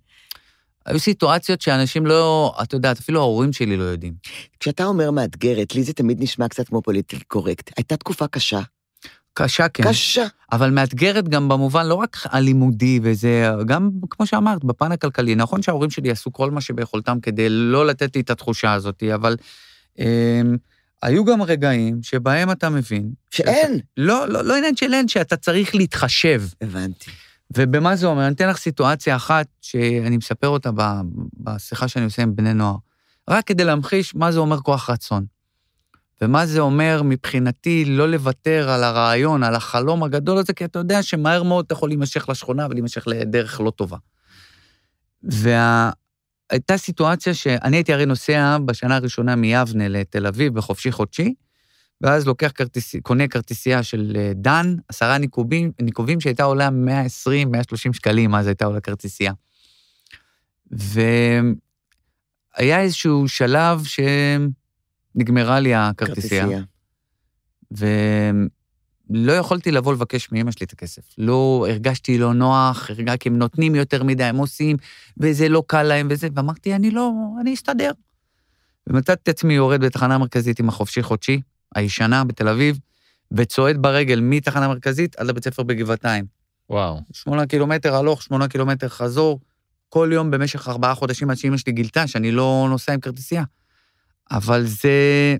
[0.86, 2.54] היו סיטואציות שאנשים לא...
[2.62, 4.14] את יודעת, אפילו ההורים שלי לא יודעים.
[4.60, 7.70] כשאתה אומר מאתגרת, לי זה תמיד נשמע קצת כמו פוליטיקלי קורקט.
[7.76, 8.60] הייתה תקופה קשה.
[9.34, 9.84] קשה, כן.
[9.84, 10.26] קשה.
[10.52, 15.34] אבל מאתגרת גם במובן לא רק הלימודי וזה, גם, כמו שאמרת, בפן הכלכלי.
[15.34, 19.36] נכון שההורים שלי עשו כל מה שביכולתם כדי לא לתת לי את התחושה הזאת, אבל
[19.98, 20.56] הם,
[21.02, 23.12] היו גם רגעים שבהם אתה מבין...
[23.30, 23.80] שאין.
[23.96, 26.42] לא, לא, לא עניין של אין, שאתה צריך להתחשב.
[26.60, 27.10] הבנתי.
[27.56, 28.26] ובמה זה אומר?
[28.26, 30.70] אני אתן לך סיטואציה אחת שאני מספר אותה
[31.36, 32.76] בשיחה שאני עושה עם בני נוער,
[33.30, 35.26] רק כדי להמחיש מה זה אומר כוח רצון.
[36.22, 41.02] ומה זה אומר מבחינתי לא לוותר על הרעיון, על החלום הגדול הזה, כי אתה יודע
[41.02, 43.96] שמהר מאוד אתה יכול להימשך לשכונה ולהימשך לדרך לא טובה.
[45.22, 51.34] והייתה סיטואציה שאני הייתי הרי נוסע בשנה הראשונה מיבנה לתל אביב בחופשי חודשי,
[52.02, 57.92] ואז לוקח כרטיס, קונה כרטיסייה של אה, דן, עשרה ניקובים, ניקובים שהייתה עולה 120, 130
[57.92, 59.32] שקלים, אז הייתה עולה כרטיסייה.
[60.70, 63.82] והיה איזשהו שלב
[65.14, 66.48] שנגמרה לי הכרטיסייה,
[67.70, 71.02] ולא יכולתי לבוא לבקש מאמא שלי את הכסף.
[71.18, 74.76] לא הרגשתי לא נוח, הרגשתי כי הם נותנים יותר מדי, הם עושים,
[75.16, 77.90] וזה לא קל להם וזה, ואמרתי, אני לא, אני אסתדר.
[78.86, 81.40] ומצאתי את עצמי יורד בתחנה המרכזית עם החופשי חודשי,
[81.74, 82.78] הישנה בתל אביב,
[83.32, 86.24] וצועד ברגל מתחנה המרכזית עד לבית ספר בגבעתיים.
[86.70, 87.00] וואו.
[87.12, 89.40] שמונה קילומטר הלוך, שמונה קילומטר חזור,
[89.88, 93.44] כל יום במשך ארבעה חודשים עד שאמא שלי גילתה שאני לא נוסע עם כרטיסייה.
[94.30, 95.36] אבל זה...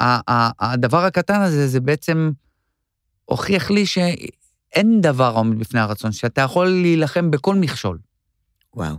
[0.00, 2.30] ה- ה- הדבר הקטן הזה, זה בעצם
[3.24, 7.98] הוכיח לי שאין דבר העומד בפני הרצון, שאתה יכול להילחם בכל מכשול.
[8.74, 8.96] וואו.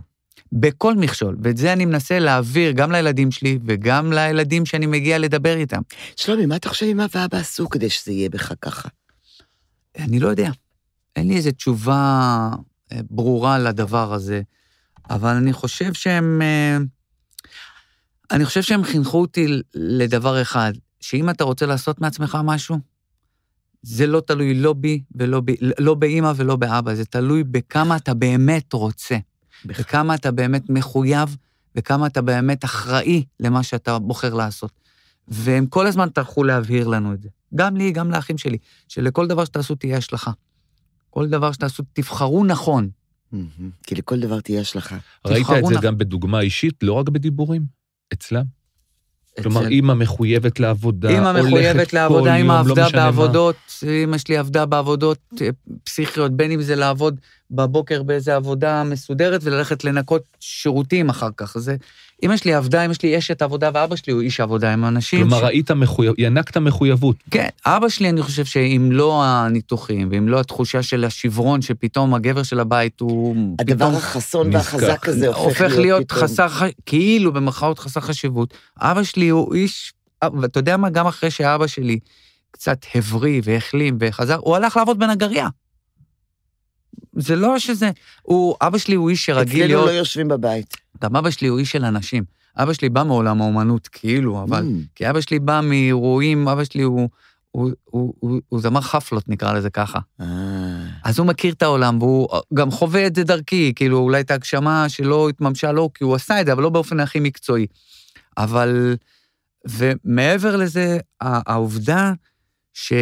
[0.52, 5.56] בכל מכשול, ואת זה אני מנסה להעביר גם לילדים שלי וגם לילדים שאני מגיע לדבר
[5.56, 5.80] איתם.
[6.16, 8.88] שלומי, מה אתה חושב אמא ואבא עשו כדי שזה יהיה בך ככה?
[9.98, 10.50] אני לא יודע.
[11.16, 12.50] אין לי איזו תשובה
[12.92, 14.42] אה, ברורה לדבר הזה,
[15.10, 16.42] אבל אני חושב שהם...
[16.42, 16.78] אה,
[18.30, 22.78] אני חושב שהם חינכו אותי לדבר אחד, שאם אתה רוצה לעשות מעצמך משהו,
[23.82, 28.14] זה לא תלוי לא בי ולא ב, לא באימא ולא באבא, זה תלוי בכמה אתה
[28.14, 29.16] באמת רוצה.
[29.80, 31.36] וכמה אתה באמת מחויב,
[31.74, 34.70] וכמה אתה באמת אחראי למה שאתה בוחר לעשות.
[35.28, 37.28] והם כל הזמן טרחו להבהיר לנו את זה.
[37.54, 38.58] גם לי, גם לאחים שלי,
[38.88, 40.30] שלכל דבר שתעשו תהיה השלכה.
[41.10, 42.88] כל דבר שתעשו, תבחרו נכון.
[43.82, 44.96] כי לכל דבר תהיה השלכה.
[45.26, 47.66] ראית את זה נח- גם בדוגמה אישית, לא רק בדיבורים?
[48.12, 48.44] אצלם?
[49.42, 53.10] כלומר, אצל- אימא מחויבת לעבודה, אימא מחויבת לעבודה, אימא לא עבדה משנה מה.
[53.10, 55.48] בעבודות, אימא שלי עבדה בעבודות אה,
[55.84, 57.20] פסיכיות, בין אם זה לעבוד
[57.50, 61.58] בבוקר באיזה עבודה מסודרת וללכת לנקות שירותים אחר כך.
[61.58, 61.76] זה,
[62.22, 65.20] אימא שלי עבדה, אימא שלי אשת עבודה, ואבא שלי הוא איש עבודה, הם אנשים...
[65.20, 65.42] כלומר, ש...
[65.42, 66.14] ראית מחויב...
[66.18, 67.16] ינקת מחויבות.
[67.30, 72.42] כן, אבא שלי, אני חושב שאם לא הניתוחים, ואם לא התחושה של השברון, שפתאום הגבר
[72.42, 73.36] של הבית הוא...
[73.58, 74.54] הדבר החסון.
[74.54, 76.22] והחזק הזה הופך להיות פתאום.
[76.22, 76.48] חסר,
[76.86, 78.54] כאילו במרכאות חסר חשיבות.
[78.78, 79.92] אבא שלי הוא איש,
[80.40, 81.98] ואתה יודע מה, גם אחרי שאבא שלי
[82.50, 85.48] קצת הבריא והחלים וחזר, הוא הלך לעבוד בנגריה.
[87.16, 87.90] זה לא שזה,
[88.22, 90.76] הוא, אבא שלי הוא איש שרגיל אצלנו להיות, לא יושבים בבית.
[91.02, 92.24] גם אבא שלי הוא איש של אנשים.
[92.56, 94.62] אבא שלי בא מעולם האומנות, כאילו, אבל...
[94.62, 94.86] Mm.
[94.94, 97.08] כי אבא שלי בא מאירועים, אבא שלי הוא,
[97.50, 99.98] הוא, הוא, הוא, הוא זמר חפלות, נקרא לזה ככה.
[100.20, 100.26] אה,
[101.04, 104.88] אז הוא מכיר את העולם, והוא גם חווה את זה דרכי, כאילו, אולי את ההגשמה
[104.88, 107.66] שלא התממשה לו, כי הוא עשה את זה, אבל לא באופן הכי מקצועי.
[108.38, 108.96] אבל,
[109.68, 112.12] ומעבר לזה, העובדה
[112.74, 112.92] ש,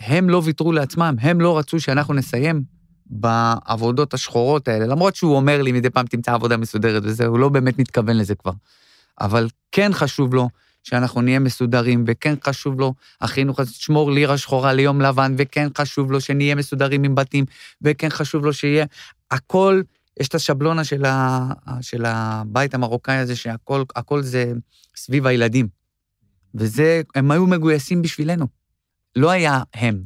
[0.00, 2.62] שהם לא ויתרו לעצמם, הם לא רצו שאנחנו נסיים
[3.06, 7.48] בעבודות השחורות האלה, למרות שהוא אומר לי מדי פעם תמצא עבודה מסודרת וזה, הוא לא
[7.48, 8.52] באמת מתכוון לזה כבר.
[9.20, 10.48] אבל כן חשוב לו
[10.82, 16.12] שאנחנו נהיה מסודרים, וכן חשוב לו, החינוך הזה, תשמור לירה שחורה ליום לבן, וכן חשוב
[16.12, 17.44] לו שנהיה מסודרים עם בתים,
[17.82, 18.86] וכן חשוב לו שיהיה,
[19.30, 19.82] הכל
[20.20, 21.48] יש את השבלונה של, ה,
[21.80, 24.52] של הבית המרוקאי הזה, שהכל הכל זה
[24.96, 25.68] סביב הילדים.
[26.54, 28.59] וזה, הם היו מגויסים בשבילנו.
[29.16, 30.04] לא היה הם.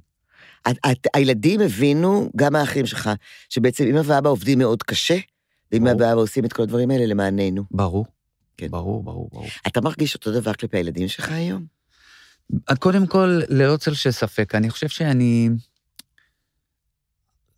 [0.71, 3.11] את, את, הילדים הבינו, גם האחים שלך,
[3.49, 5.17] שבעצם אמא ואבא עובדים מאוד קשה,
[5.73, 5.89] ואמא.
[5.89, 7.65] ואבא עושים את כל הדברים האלה למעננו.
[7.71, 8.07] ברור.
[8.57, 8.69] כן.
[8.71, 9.47] ברור, ברור, ברור.
[9.67, 11.67] אתה מרגיש אותו דבר כלפי הילדים שלך היום?
[12.79, 15.51] קודם כל, ללא צל של ספק, אני חושב שאני...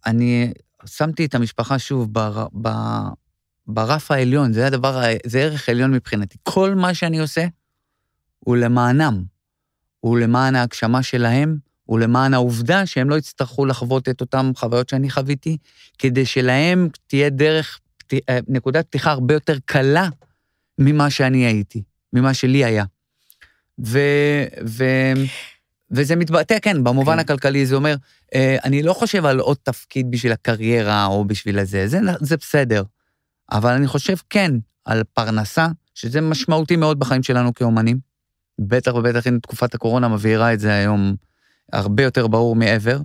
[0.06, 0.52] אני
[0.86, 2.68] שמתי את המשפחה שוב בר, ב,
[3.66, 6.38] ברף העליון, זה הדבר, זה ערך עליון מבחינתי.
[6.42, 7.46] כל מה שאני עושה
[8.38, 9.24] הוא למענם,
[10.00, 15.10] הוא למען ההגשמה שלהם, הוא למען העובדה שהם לא יצטרכו לחוות את אותן חוויות שאני
[15.10, 15.56] חוויתי,
[15.98, 17.80] כדי שלהם תהיה דרך,
[18.12, 20.08] אה, נקודת פתיחה הרבה יותר קלה
[20.78, 21.82] ממה שאני הייתי,
[22.12, 22.84] ממה שלי היה.
[23.86, 23.98] ו,
[24.66, 24.84] ו,
[25.90, 27.18] וזה מתבטא, כן, במובן כן.
[27.18, 27.96] הכלכלי, זה אומר,
[28.34, 32.82] אה, אני לא חושב על עוד תפקיד בשביל הקריירה או בשביל הזה, זה, זה בסדר.
[33.52, 34.52] אבל אני חושב, כן,
[34.84, 37.98] על פרנסה, שזה משמעותי מאוד בחיים שלנו כאומנים.
[38.58, 41.16] בטח ובטח אם תקופת הקורונה מבהירה את זה היום
[41.72, 43.00] הרבה יותר ברור מעבר.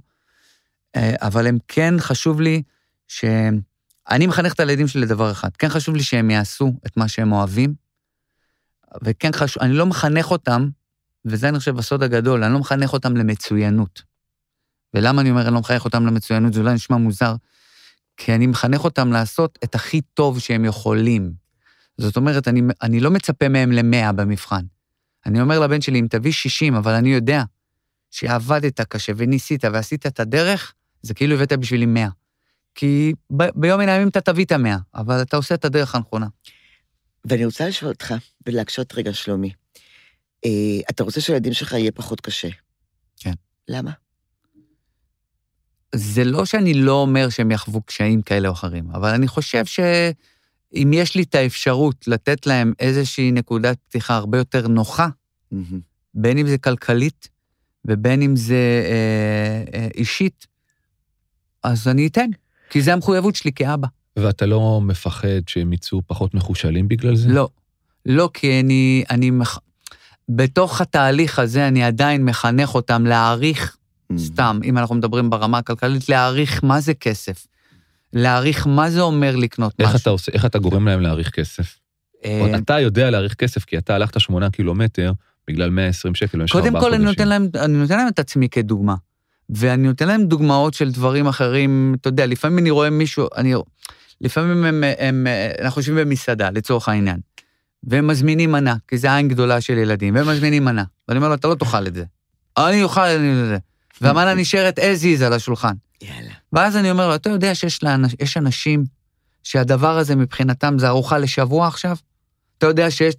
[0.96, 2.64] אה, אבל הם כן חשוב לי
[3.08, 3.26] ש...
[4.10, 7.32] אני מחנך את הילדים שלי לדבר אחד, כן חשוב לי שהם יעשו את מה שהם
[7.32, 7.74] אוהבים,
[9.04, 10.70] וכן חשוב, אני לא מחנך אותם,
[11.26, 14.02] וזה אני חושב הסוד הגדול, אני לא מחנך אותם למצוינות.
[14.94, 16.54] ולמה אני אומר אני לא מחנך אותם למצוינות?
[16.54, 17.36] זה אולי נשמע מוזר,
[18.18, 21.34] כי אני מחנך אותם לעשות את הכי טוב שהם יכולים.
[21.98, 24.66] זאת אומרת, אני, אני לא מצפה מהם למאה במבחן.
[25.26, 27.44] אני אומר לבן שלי, אם תביא 60, אבל אני יודע
[28.12, 32.08] שעבדת קשה וניסית ועשית את הדרך, זה כאילו הבאת בשבילי 100.
[32.76, 36.28] כי ב, ביום מן הימים אתה תביא את המאה, אבל אתה עושה את הדרך הנכונה.
[37.26, 38.14] ואני רוצה לשאול אותך,
[38.46, 39.52] ולהקשות רגע, שלומי.
[40.46, 40.50] אה,
[40.90, 42.50] אתה רוצה שלילדים שלך יהיה פחות קשה.
[43.18, 43.34] כן.
[43.68, 43.92] למה?
[45.96, 49.66] זה לא שאני לא אומר שהם יחוו קשיים כאלה או אחרים, אבל אני חושב
[50.74, 55.08] שאם יש לי את האפשרות לתת להם איזושהי נקודת פתיחה הרבה יותר נוחה,
[55.52, 55.80] מהמם.
[56.14, 57.30] בין אם זה כלכלית
[57.86, 60.48] ובין אם זה אה, אה, אישית,
[61.64, 62.30] אז אני אתן,
[62.70, 63.88] כי זה המחויבות שלי כאבא.
[64.18, 67.30] ואתה לא מפחד שהם יצאו פחות מחושלים בגלל זה?
[67.30, 67.50] לא,
[68.06, 69.60] לא, כי אני, אני מח...
[70.30, 73.78] בתוך התהליך הזה אני עדיין מחנך אותם להעריך,
[74.18, 77.48] סתם, אם אנחנו מדברים ברמה הכלכלית, להעריך מה זה כסף.
[78.14, 80.02] להעריך מה זה אומר לקנות איך משהו.
[80.02, 81.78] אתה עושה, איך אתה גורם להם להעריך כסף?
[82.26, 85.12] אה, אתה יודע להעריך כסף, כי אתה הלכת שמונה קילומטר
[85.48, 87.28] בגלל 120 שקל במשך קודם ארבעה כל, אני חודשים.
[87.28, 88.96] נותן, להם, אני נותן להם את עצמי כדוגמה.
[89.50, 93.54] ואני נותן להם דוגמאות של דברים אחרים, אתה יודע, לפעמים אני רואה מישהו, אני,
[94.22, 95.28] לפעמים הם, הם,
[95.62, 97.20] אנחנו יושבים במסעדה, לצורך העניין,
[97.84, 100.84] והם מזמינים מנה, כי זה עין גדולה של ילדים, והם מזמינים מנה.
[101.08, 102.04] ואני אומר לו, אתה לא תאכל את זה.
[102.58, 103.58] אני אוכל את זה.
[104.02, 105.74] והמנה נשארת as is על השולחן.
[106.02, 106.31] יאללה.
[106.54, 108.84] ואז אני אומר לו, אתה יודע שיש לאנש, אנשים
[109.44, 111.96] שהדבר הזה מבחינתם זה ארוחה לשבוע עכשיו?
[112.58, 113.16] אתה יודע שיש...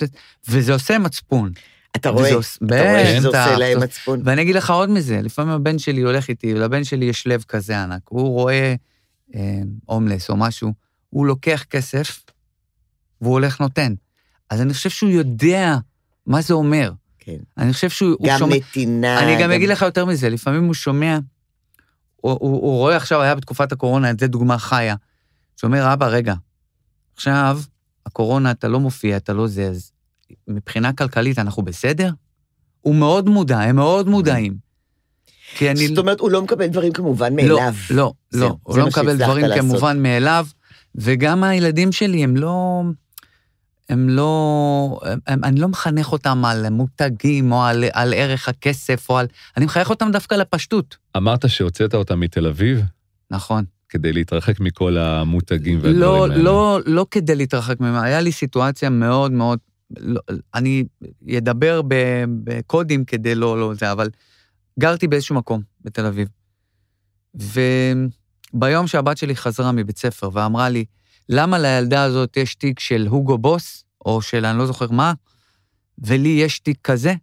[0.48, 1.52] וזה עושה מצפון.
[1.96, 3.28] אתה רואה, וזה עוש- אתה רואה שזה.
[3.28, 4.20] עושה להם מצפון.
[4.24, 7.82] ואני אגיד לך עוד מזה, לפעמים הבן שלי הולך איתי, ולבן שלי יש לב כזה
[7.82, 8.74] ענק, הוא רואה
[9.34, 10.72] אה, הומלס או משהו,
[11.10, 12.22] הוא לוקח כסף
[13.20, 13.94] והוא הולך נותן.
[14.50, 15.76] אז אני חושב שהוא יודע
[16.26, 16.92] מה זה אומר.
[17.18, 17.36] כן.
[17.58, 18.56] אני חושב שהוא הוא גם שומע...
[18.56, 19.20] נתינה.
[19.22, 21.18] אני גם אגיד לך יותר מזה, לפעמים הוא שומע,
[22.22, 24.94] הוא, הוא, הוא רואה עכשיו, היה בתקופת הקורונה, זו דוגמה חיה,
[25.56, 26.34] שאומר, אבא, רגע,
[27.16, 27.60] עכשיו,
[28.06, 29.92] הקורונה, אתה לא מופיע, אתה לא זה, אז
[30.48, 32.10] מבחינה כלכלית אנחנו בסדר?
[32.80, 34.56] הוא מאוד מודע, הם מאוד מודעים.
[35.56, 35.88] כי אני...
[35.88, 37.56] זאת אומרת, הוא לא מקבל דברים כמובן מאליו.
[37.56, 37.62] לא,
[37.96, 39.60] לא, זה- לא, זה הוא לא מקבל דברים לעשות.
[39.70, 40.46] כמובן מאליו,
[40.94, 42.82] וגם הילדים שלי, הם לא...
[43.92, 45.00] הם לא...
[45.26, 49.26] הם, אני לא מחנך אותם על מותגים או על, על ערך הכסף או על...
[49.56, 50.96] אני מחנך אותם דווקא לפשטות.
[51.16, 52.82] אמרת שהוצאת אותם מתל אביב
[53.30, 53.64] נכון.
[53.88, 56.42] כדי להתרחק מכל המותגים והדברים לא, האלה.
[56.42, 59.58] לא, לא כדי להתרחק ממנו, היה לי סיטואציה מאוד מאוד...
[59.98, 60.20] לא,
[60.54, 60.84] אני
[61.38, 61.80] אדבר
[62.44, 64.08] בקודים כדי לא, לא זה, אבל
[64.78, 66.28] גרתי באיזשהו מקום בתל אביב.
[68.54, 70.84] וביום שהבת שלי חזרה מבית ספר ואמרה לי,
[71.28, 75.12] למה לילדה הזאת יש תיק של הוגו בוס, או של אני לא זוכר מה,
[75.98, 77.14] ולי יש תיק כזה,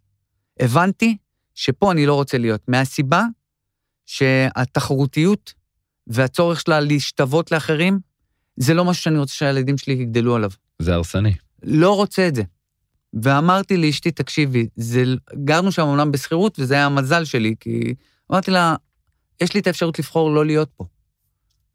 [0.60, 1.18] הבנתי
[1.56, 3.24] שפה אני לא רוצה להיות, מהסיבה
[4.06, 5.54] שהתחרותיות
[6.08, 8.00] והצורך שלה להשתוות לאחרים,
[8.56, 10.50] זה לא משהו שאני רוצה שהילדים שלי יגדלו עליו.
[10.80, 11.34] זה הרסני.
[11.64, 12.44] לא רוצה את זה.
[13.14, 15.04] ואמרתי לאשתי, תקשיבי, זה,
[15.44, 17.96] גרנו שם אומנם בשכירות, וזה היה המזל שלי, כי
[18.32, 18.76] אמרתי לה,
[19.42, 20.86] יש לי את האפשרות לבחור לא להיות פה.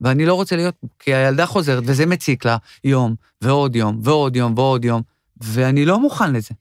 [0.05, 4.55] ואני לא רוצה להיות כי הילדה חוזרת, וזה מציק לה יום, ועוד יום, ועוד יום,
[4.59, 5.02] ועוד יום,
[5.40, 6.55] ואני לא מוכן לזה.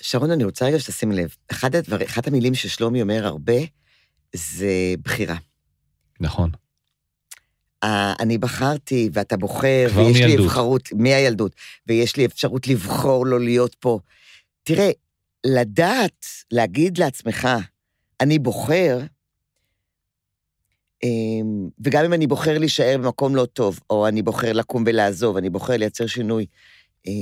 [0.00, 1.34] שרון, אני רוצה רגע שתשים לב.
[1.50, 3.54] אחד הדבר, אחת המילים ששלומי אומר הרבה,
[4.32, 5.36] זה בחירה.
[6.20, 6.50] נכון.
[8.20, 10.46] אני בחרתי ואתה בוחר, ויש לי מילדות.
[10.46, 11.52] אפשרות, מהילדות,
[11.86, 13.98] ויש לי אפשרות לבחור לא להיות פה.
[14.62, 14.90] תראה,
[15.46, 17.48] לדעת, להגיד לעצמך,
[18.20, 18.98] אני בוחר,
[21.84, 25.76] וגם אם אני בוחר להישאר במקום לא טוב, או אני בוחר לקום ולעזוב, אני בוחר
[25.76, 26.46] לייצר שינוי,
[27.06, 27.12] אה,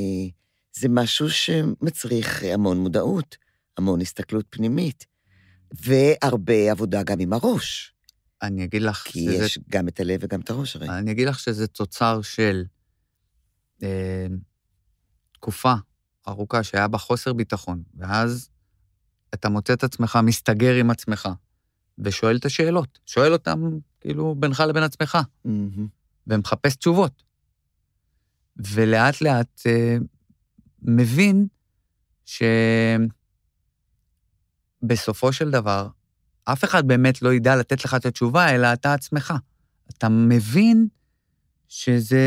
[0.73, 3.37] זה משהו שמצריך המון מודעות,
[3.77, 5.07] המון הסתכלות פנימית,
[5.73, 7.95] והרבה עבודה גם עם הראש,
[8.43, 10.89] אני אגיד לך כי שזה יש גם את הלב וגם את הראש הרי.
[10.89, 12.65] אני אגיד לך שזה תוצר של
[13.83, 14.27] אה,
[15.33, 15.75] תקופה
[16.29, 18.51] ארוכה שהיה בה חוסר ביטחון, ואז
[19.35, 21.29] אתה מוצא את עצמך מסתגר עם עצמך,
[21.99, 22.99] ושואל את השאלות.
[23.07, 25.19] שואל אותם, כאילו, בינך לבין עצמך.
[26.27, 27.23] ומחפש תשובות.
[28.57, 29.97] ולאט לאט אה,
[30.83, 31.47] מבין
[34.85, 35.89] שבסופו של דבר,
[36.45, 39.35] אף אחד באמת לא ידע לתת לך את התשובה, אלא אתה עצמך.
[39.89, 40.89] אתה מבין
[41.69, 42.27] שזה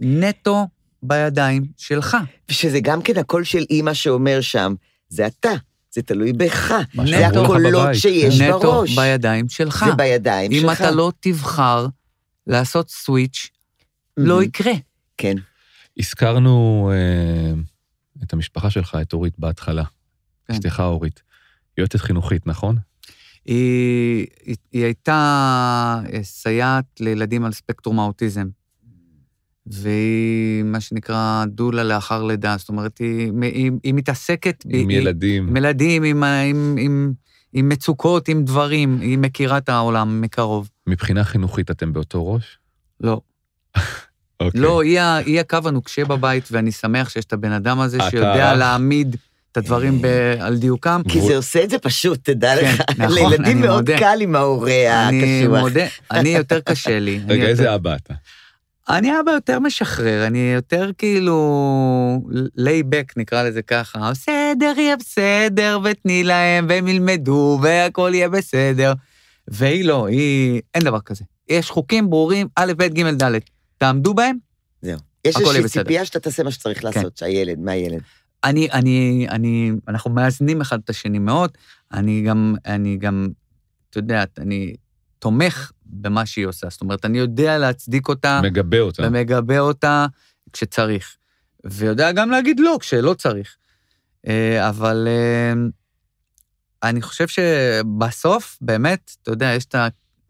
[0.00, 0.68] נטו
[1.02, 2.16] בידיים שלך.
[2.50, 4.74] ושזה גם כן הקול של אימא שאומר שם,
[5.08, 5.52] זה אתה,
[5.94, 6.74] זה תלוי בך,
[7.06, 7.94] זה הקולות.
[7.94, 8.96] שיש נטו בראש.
[8.98, 9.84] בידיים שלך.
[9.88, 10.80] זה בידיים אם שלך.
[10.80, 11.86] אתה לא תבחר
[12.46, 13.50] לעשות סוויץ',
[14.16, 14.42] לא מהמם.
[14.42, 14.72] יקרה.
[15.16, 15.34] כן.
[15.98, 17.60] הזכרנו אה,
[18.22, 19.84] את המשפחה שלך, את אורית, בהתחלה.
[20.48, 20.54] כן.
[20.54, 21.22] אשתך אורית.
[21.78, 22.76] יועצת חינוכית, נכון?
[23.44, 28.48] היא, היא, היא הייתה סייעת לילדים על ספקטרום האוטיזם.
[29.66, 32.56] והיא, מה שנקרא, דולה לאחר לידה.
[32.58, 34.64] זאת אומרת, היא, היא, היא מתעסקת...
[34.68, 35.48] עם היא- ילדים.
[35.48, 37.12] עם ילדים, עם, עם, עם,
[37.52, 38.98] עם מצוקות, עם דברים.
[39.00, 40.70] היא מכירה את העולם מקרוב.
[40.86, 42.58] מבחינה חינוכית אתם באותו ראש?
[43.00, 43.20] לא.
[44.40, 44.60] אוקיי.
[44.60, 48.10] לא, היא, ה- היא הקו הנוקשה בבית, ואני שמח שיש את הבן אדם הזה אתה-
[48.10, 49.16] שיודע להעמיד
[49.52, 50.06] את הדברים ב,
[50.40, 51.00] על דיוקם.
[51.08, 52.80] כי זה עושה את זה פשוט, תדע כן, לך.
[52.98, 53.98] נכון, לילדים אני מאוד מודה.
[53.98, 55.60] קל עם ההורה אני הקשוח.
[55.60, 57.20] מודה, אני יותר קשה לי.
[57.24, 58.14] אני רגע, איזה אבא אתה?
[58.88, 64.10] אני אבא יותר משחרר, אני יותר כאילו laid back, נקרא לזה ככה.
[64.10, 68.92] בסדר, יהיה בסדר, ותני להם, והם ילמדו, והכל יהיה בסדר.
[69.48, 70.62] והיא לא, היא...
[70.74, 71.24] אין דבר כזה.
[71.48, 73.38] יש חוקים ברורים, א', ב', ג', ד'.
[73.78, 74.36] תעמדו בהם.
[74.82, 74.98] זהו.
[75.24, 75.62] יש איזושהי.
[75.62, 75.68] כן.
[75.68, 78.00] ציפייה שאתה תעשה מה שצריך לעשות, שהילד, מהילד.
[78.44, 81.50] אני, אני, אני, אנחנו מאזנים אחד את השני מאוד.
[81.92, 83.28] אני גם, אני גם,
[83.90, 84.74] אתה יודע, אני
[85.18, 86.66] תומך במה שהיא עושה.
[86.70, 88.40] זאת אומרת, אני יודע להצדיק אותה.
[88.42, 89.02] מגבה אותה.
[89.06, 90.06] ומגבה אותה
[90.52, 91.16] כשצריך.
[91.64, 93.56] ויודע גם להגיד לא כשלא צריך.
[94.26, 95.52] אה, אבל אה,
[96.82, 99.74] אני חושב שבסוף, באמת, אתה יודע, יש את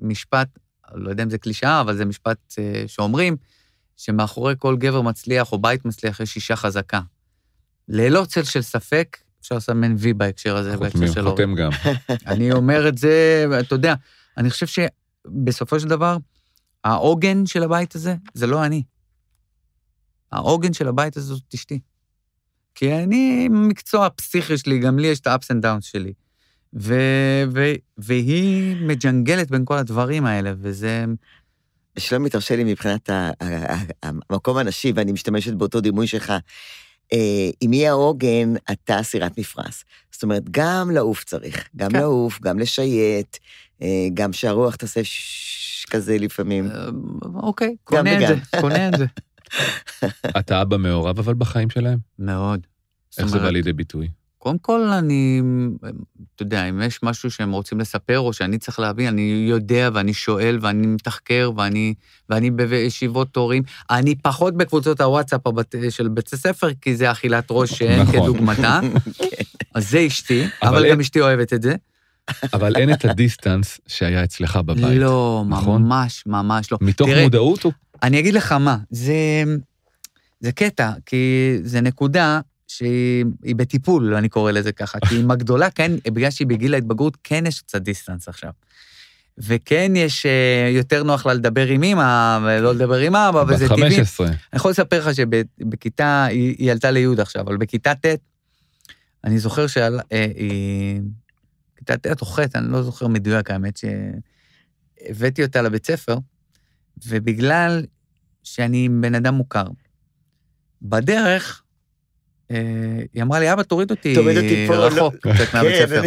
[0.00, 0.48] המשפט,
[0.94, 3.36] לא יודע אם זה קלישאה, אבל זה משפט אה, שאומרים,
[3.96, 7.00] שמאחורי כל גבר מצליח או בית מצליח יש אישה חזקה.
[7.88, 11.30] ללא צל של ספק, אפשר לסמן וי בהקשר הזה, בהקשר חותמים, של אורי.
[11.30, 11.70] חותם גם.
[12.32, 13.94] אני אומר את זה, אתה יודע,
[14.36, 16.16] אני חושב שבסופו של דבר,
[16.84, 18.82] העוגן של הבית הזה זה לא אני.
[20.32, 21.80] העוגן של הבית הזה זאת אשתי.
[22.74, 26.12] כי אני, עם המקצוע הפסיכי שלי, גם לי יש את ה-ups and downs שלי.
[26.74, 26.94] ו,
[27.52, 31.04] ו, והיא מג'נגלת בין כל הדברים האלה, וזה...
[31.98, 33.10] שלומי, תרשה לי מבחינת
[34.02, 36.32] המקום הנשי, ואני משתמשת באותו דימוי שלך.
[37.12, 39.84] אה, אם יהיה העוגן, אתה סירת מפרש.
[40.12, 41.98] זאת אומרת, גם לעוף צריך, גם כן.
[41.98, 43.36] לעוף, גם לשייט,
[43.82, 46.70] אה, גם שהרוח תעשה שש כזה לפעמים.
[46.70, 46.86] אה,
[47.34, 48.28] אוקיי, קונה את.
[48.28, 49.06] זה, קונה את זה.
[50.38, 51.98] אתה אבא מעורב אבל בחיים שלהם?
[52.18, 52.66] מאוד.
[53.18, 54.08] איך זה בא לידי ביטוי?
[54.44, 55.42] קודם כל, אני,
[56.34, 60.14] אתה יודע, אם יש משהו שהם רוצים לספר או שאני צריך להבין, אני יודע ואני
[60.14, 61.94] שואל ואני מתחקר ואני,
[62.28, 63.62] ואני בישיבות הורים.
[63.90, 68.20] אני פחות בקבוצות הוואטסאפ הבת, של בית הספר, כי זה אכילת ראש שאין נכון.
[68.20, 68.80] כדוגמתה.
[69.74, 71.74] אז זה אשתי, אבל אבל גם אשתי אוהבת את זה.
[72.52, 74.98] אבל אין את הדיסטנס שהיה אצלך בבית.
[74.98, 75.82] לא, נכון?
[75.82, 76.78] ממש, ממש לא.
[76.80, 77.66] מתוך תראה, מודעות.
[78.02, 79.14] אני אגיד לך מה, זה,
[80.40, 82.40] זה קטע, כי זה נקודה
[82.76, 87.16] שהיא היא בטיפול, אני קורא לזה ככה, כי עם הגדולה, כן, בגלל שהיא בגיל ההתבגרות,
[87.24, 88.50] כן יש קצת דיסטנס עכשיו.
[89.38, 93.68] וכן יש אה, יותר נוח לה לדבר עם אמא, ולא לדבר עם אבא, בת וזה
[93.68, 93.90] טבעי.
[93.90, 94.26] 15.
[94.26, 98.06] אני יכול לספר לך שבכיתה, היא, היא עלתה לי' עכשיו, אבל בכיתה ט',
[99.24, 100.00] אני זוכר שעל...
[100.12, 101.00] אה, היא...
[101.76, 106.16] כיתה ט' או ח', אני לא זוכר מדויק, האמת שהבאתי אותה לבית ספר,
[107.06, 107.84] ובגלל
[108.42, 109.66] שאני בן אדם מוכר,
[110.82, 111.63] בדרך,
[113.12, 114.14] היא אמרה לי, אבא, תוריד אותי
[114.68, 116.02] לא- רחוק קצת מהבית כן, ספר.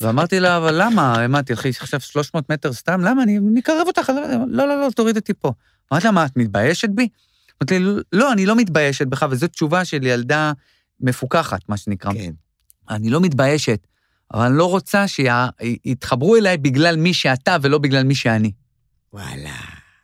[0.00, 1.28] ואמרתי לה, אבל למה?
[1.28, 3.00] מה, תלכי עכשיו 300 מטר סתם?
[3.04, 3.22] למה?
[3.22, 4.12] אני אקרב אותך.
[4.48, 5.52] לא, לא, לא, תוריד אותי פה.
[5.92, 7.08] אמרתי לה, מה, את מתביישת בי?
[7.62, 10.52] אמרתי לי, לא, אני לא מתביישת בך, וזו תשובה של ילדה
[11.00, 12.12] מפוכחת, מה שנקרא.
[12.12, 12.30] כן.
[12.90, 13.86] אני לא מתביישת,
[14.34, 18.52] אבל אני לא רוצה שיתחברו אליי בגלל מי שאתה ולא בגלל מי שאני.
[19.12, 19.54] וואלה.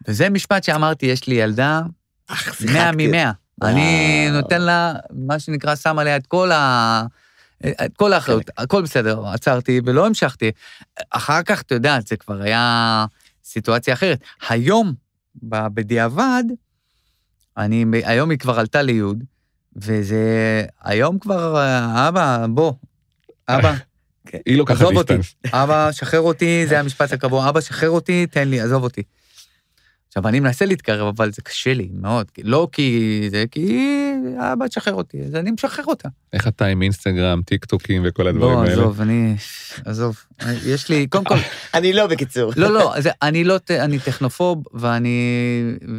[0.09, 1.81] וזה משפט שאמרתי, יש לי ילדה,
[2.27, 3.07] אך, מאה שיחקתי.
[3.07, 3.31] ממאה.
[3.62, 4.28] אני.
[4.32, 7.02] נותן לה, מה שנקרא, שם עליה את כל ה...
[7.66, 10.50] את כל האחריות, הכל בסדר, עצרתי ולא המשכתי.
[11.11, 13.07] אחר כך, אתה יודע, זה כבר היה
[13.44, 14.20] סיטואציה אחרת.
[14.48, 14.94] היום,
[15.42, 16.44] בדיעבד,
[17.57, 19.24] אני, היום היא כבר עלתה ליוד,
[19.76, 22.72] וזה, היום כבר, אה, אבא, בוא,
[23.48, 23.74] אבא,
[24.46, 24.86] היא לוקחת.
[24.92, 25.34] דיסטנס.
[25.52, 29.02] אבא, שחרר אותי, זה המשפט הקבוע, אבא, שחרר אותי, תן לי, עזוב אותי.
[30.16, 32.26] עכשיו, אני מנסה להתקרב, אבל זה קשה לי מאוד.
[32.44, 33.92] לא כי זה, כי
[34.38, 36.08] אבא, תשחרר אותי, אז אני משחרר אותה.
[36.32, 38.72] איך אתה עם אינסטגרם, טיק טוקים וכל הדברים בוא, האלה?
[38.72, 39.34] עזוב, אני...
[39.84, 40.24] עזוב.
[40.66, 41.34] יש לי, קודם כל,
[41.74, 42.52] אני לא, בקיצור.
[42.56, 45.20] לא, לא, אני לא, אני טכנופוב, ואני,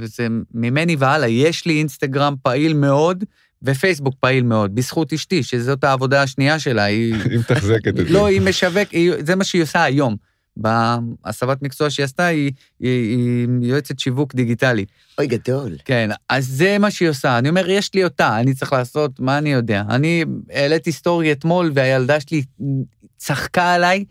[0.02, 3.24] וזה ממני והלאה, יש לי אינסטגרם פעיל מאוד,
[3.64, 7.16] ופייסבוק פעיל מאוד, בזכות אשתי, שזאת העבודה השנייה שלה, היא...
[7.32, 8.14] היא מתחזקת את זה.
[8.14, 8.90] לא, היא משווק,
[9.20, 10.16] זה מה שהיא עושה היום.
[10.58, 14.86] בהסבת מקצוע שהיא עשתה, היא, היא, היא יועצת שיווק דיגיטלי.
[15.18, 15.76] אוי, גדול.
[15.86, 17.38] כן, אז זה מה שהיא עושה.
[17.38, 19.84] אני אומר, יש לי אותה, אני צריך לעשות, מה אני יודע?
[19.90, 22.44] אני העליתי סטורי אתמול, והילדה שלי
[23.18, 24.06] צחקה עליי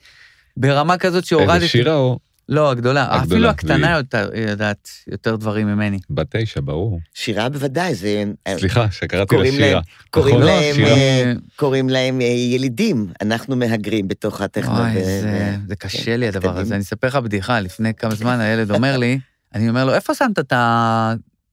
[0.56, 1.54] ברמה כזאת שהורדתי...
[1.54, 2.18] איזה שירה או
[2.48, 3.02] לא, הגדולה.
[3.04, 5.98] הגדולה, אפילו הקטנה והיא- יותר יודעת יותר דברים ממני.
[6.10, 7.00] בת תשע, ברור.
[7.14, 8.24] שירה בוודאי, זה...
[8.58, 9.70] סליחה, שקראתי לה קוראים שירה.
[9.72, 10.46] להם- קוראים נכון?
[10.46, 10.90] להם, שירה.
[10.90, 14.72] אה, קוראים להם אה, ילידים, אנחנו מהגרים בתוך הטכנו.
[14.74, 16.56] וואי, ו- זה, ו- זה קשה כן, לי הדבר קטנים.
[16.62, 16.74] הזה.
[16.74, 19.18] אני אספר לך בדיחה, לפני כמה זמן הילד אומר לי,
[19.54, 20.52] אני אומר לו, איפה שמת את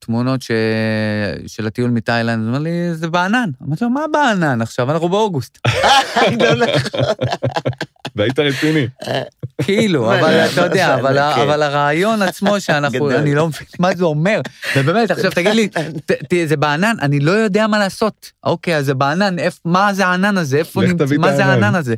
[0.03, 0.51] התמונות ש...
[1.47, 2.39] של הטיול מתאילנד?
[2.39, 3.49] הוא אומר לי, זה בענן.
[3.67, 4.91] אמרתי לו, מה בענן עכשיו?
[4.91, 5.67] אנחנו באוגוסט.
[6.41, 7.01] לא נכון.
[8.15, 8.87] והיית רציני.
[9.61, 11.41] כאילו, אבל אתה יודע, אבל כן.
[11.41, 13.11] אבל הרעיון עצמו שאנחנו.
[13.11, 14.41] אני לא מבין מה זה אומר.
[14.77, 15.69] ובאמת, עכשיו תגיד לי,
[16.47, 18.31] זה בענן, אני לא יודע מה לעשות.
[18.43, 19.35] אוקיי, אז זה בענן,
[19.65, 20.57] מה זה הענן הזה?
[20.57, 21.45] איפה נמצא, מה זה.
[21.45, 21.95] הענן הזה?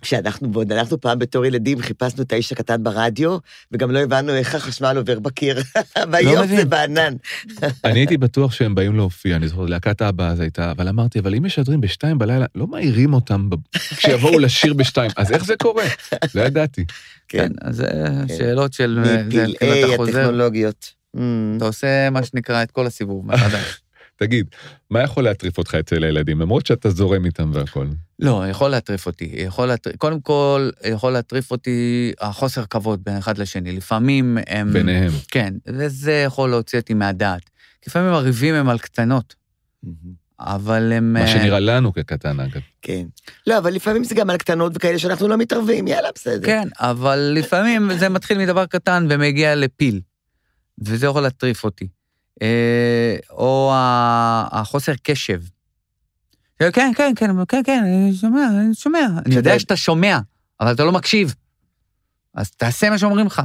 [0.00, 3.38] כשאנחנו ועוד אנחנו פעם בתור ילדים חיפשנו את האיש הקטן ברדיו,
[3.72, 5.62] וגם לא הבנו איך החשמל עובר בקיר.
[6.12, 6.46] והיום.
[6.46, 7.14] זה בענן.
[7.84, 11.34] אני הייתי בטוח שהם באים להופיע, אני זוכר, להקת אבא אז הייתה, אבל אמרתי, אבל
[11.34, 13.48] אם משדרים בשתיים בלילה, לא מעירים אותם
[13.96, 15.84] כשיבואו לשיר בשתיים, אז איך זה קורה?
[16.34, 16.84] לא ידעתי.
[17.28, 17.88] כן, כן, אז זה
[18.38, 19.00] שאלות של...
[19.04, 20.94] זה, כאילו, מפלאי הטכנולוגיות.
[21.16, 21.20] Mm.
[21.56, 23.80] אתה עושה מה שנקרא את כל הסיבוב מחדש.
[24.16, 24.46] תגיד,
[24.90, 27.86] מה יכול להטריף אותך אצל הילדים, למרות שאתה זורם איתם והכל?
[28.18, 29.30] לא, יכול להטריף אותי.
[29.34, 33.72] יכול להטריף, קודם כל, יכול להטריף אותי החוסר כבוד בין אחד לשני.
[33.72, 34.72] לפעמים הם...
[34.72, 35.12] ביניהם.
[35.28, 37.50] כן, וזה יכול להוציא אותי מהדעת.
[37.82, 39.34] כי לפעמים הריבים הם על קטנות,
[40.40, 41.12] אבל הם...
[41.12, 42.60] מה אה, שנראה לנו כקטן, אגב.
[42.82, 43.04] כן.
[43.46, 46.46] לא, אבל לפעמים זה גם על קטנות וכאלה שאנחנו לא מתערבים, יאללה, בסדר.
[46.46, 50.00] כן, אבל לפעמים זה מתחיל מדבר קטן ומגיע לפיל,
[50.78, 51.88] וזה יכול להטריף אותי.
[52.42, 53.72] אה, או
[54.52, 55.40] החוסר קשב.
[56.58, 59.06] כן, כן, כן, כן, כן, אני שומע, אני שומע.
[59.26, 60.18] אני יודע שאתה שומע,
[60.60, 61.34] אבל אתה לא מקשיב.
[62.34, 63.42] אז תעשה מה שאומרים לך.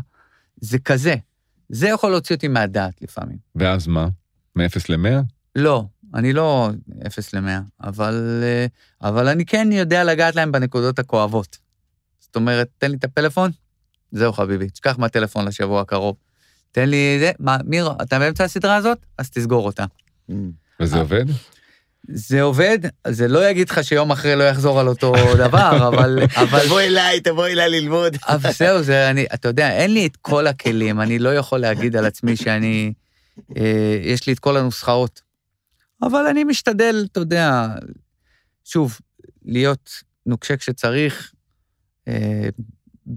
[0.61, 1.15] זה כזה.
[1.69, 3.37] זה יכול להוציא אותי מהדעת לפעמים.
[3.55, 4.07] ואז מה?
[4.55, 5.23] מ-0 ל-100?
[5.55, 6.69] לא, אני לא
[7.07, 8.65] אפס למאה, אבל, אה,
[9.09, 11.57] אבל אני כן יודע לגעת להם בנקודות הכואבות.
[12.19, 13.51] זאת אומרת, תן לי את הפלאפון,
[14.11, 16.15] זהו חביבי, תשכח מהטלפון לשבוע הקרוב.
[16.71, 18.97] תן לי זה, מה, מיר, אתה באמצע הסדרה הזאת?
[19.17, 19.85] אז תסגור אותה.
[20.31, 20.33] Mm.
[20.79, 21.01] וזה אה.
[21.01, 21.25] עובד?
[22.07, 25.13] זה עובד, זה לא יגיד לך שיום אחרי לא יחזור על אותו
[25.45, 28.17] דבר, אבל, אבל, תבוא אליי, תבוא אליי ללמוד.
[28.27, 31.95] אבל זהו, זה, אני, אתה יודע, אין לי את כל הכלים, אני לא יכול להגיד
[31.95, 32.93] על עצמי שאני,
[33.57, 35.21] אה, יש לי את כל הנוסחאות.
[36.01, 37.67] אבל אני משתדל, אתה יודע,
[38.65, 38.99] שוב,
[39.45, 39.89] להיות
[40.25, 41.31] נוקשה כשצריך,
[42.07, 42.49] אה,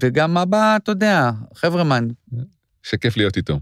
[0.01, 2.09] וגם הבא, אתה יודע, חבר'מן,
[2.83, 3.61] שכיף להיות איתו.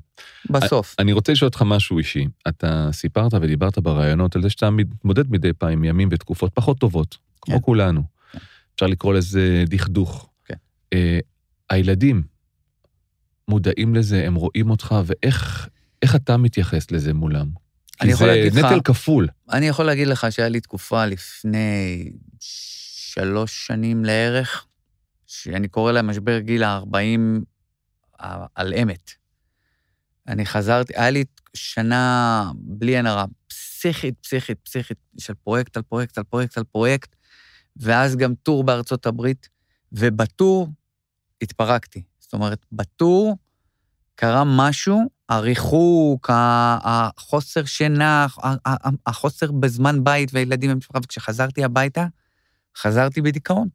[0.50, 0.94] בסוף.
[0.98, 2.26] אני רוצה לשאול אותך משהו אישי.
[2.48, 7.16] אתה סיפרת ודיברת בראיונות על זה שאתה מתמודד מדי פעם עם ימים ותקופות פחות טובות,
[7.40, 7.60] כמו כן.
[7.64, 8.02] כולנו.
[8.32, 8.38] כן.
[8.74, 10.30] אפשר לקרוא לזה דכדוך.
[10.44, 10.54] כן.
[10.92, 11.18] אה,
[11.70, 12.22] הילדים
[13.48, 15.68] מודעים לזה, הם רואים אותך, ואיך
[16.02, 17.48] איך אתה מתייחס לזה מולם?
[18.00, 19.28] אני כי יכול זה להגיד לך- נטל כפול.
[19.52, 22.10] אני יכול להגיד לך שהיה לי תקופה לפני
[22.40, 24.66] שלוש שנים לערך,
[25.26, 27.20] שאני קורא לה משבר גיל ה-40
[28.54, 29.10] על אמת.
[30.28, 36.18] אני חזרתי, היה לי שנה בלי עין הרע, פסיכית, פסיכית, פסיכית, של פרויקט על פרויקט
[36.18, 37.16] על פרויקט על פרויקט,
[37.76, 39.48] ואז גם טור בארצות הברית,
[39.92, 40.68] ובטור
[41.42, 42.02] התפרקתי.
[42.18, 43.36] זאת אומרת, בטור
[44.14, 48.26] קרה משהו, הריחוק, החוסר שינה,
[49.06, 52.06] החוסר בזמן בית והילדים במשפחה, וכשחזרתי הביתה,
[52.76, 53.68] חזרתי בדיכאון.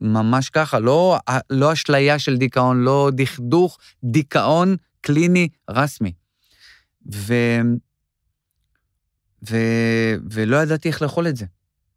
[0.00, 1.18] ממש ככה, לא,
[1.50, 6.12] לא אשליה של דיכאון, לא דכדוך, דיכאון קליני רסמי.
[7.14, 7.34] ו...
[9.50, 9.56] ו...
[10.30, 11.46] ולא ידעתי איך לאכול את זה.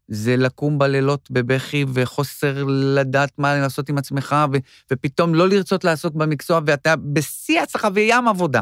[0.08, 4.56] זה לקום בלילות בבכי וחוסר לדעת מה לעשות עם עצמך, ו...
[4.92, 8.60] ופתאום לא לרצות לעסוק במקצוע, ואתה בשיא הצלחה וים עבודה.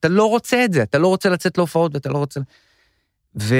[0.00, 2.40] אתה לא רוצה את זה, אתה לא רוצה לצאת להופעות ואתה לא רוצה...
[3.40, 3.54] ו...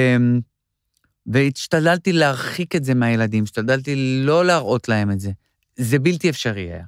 [1.27, 5.31] והשתדלתי להרחיק את זה מהילדים, השתדלתי לא להראות להם את זה.
[5.75, 6.85] זה בלתי אפשרי היה.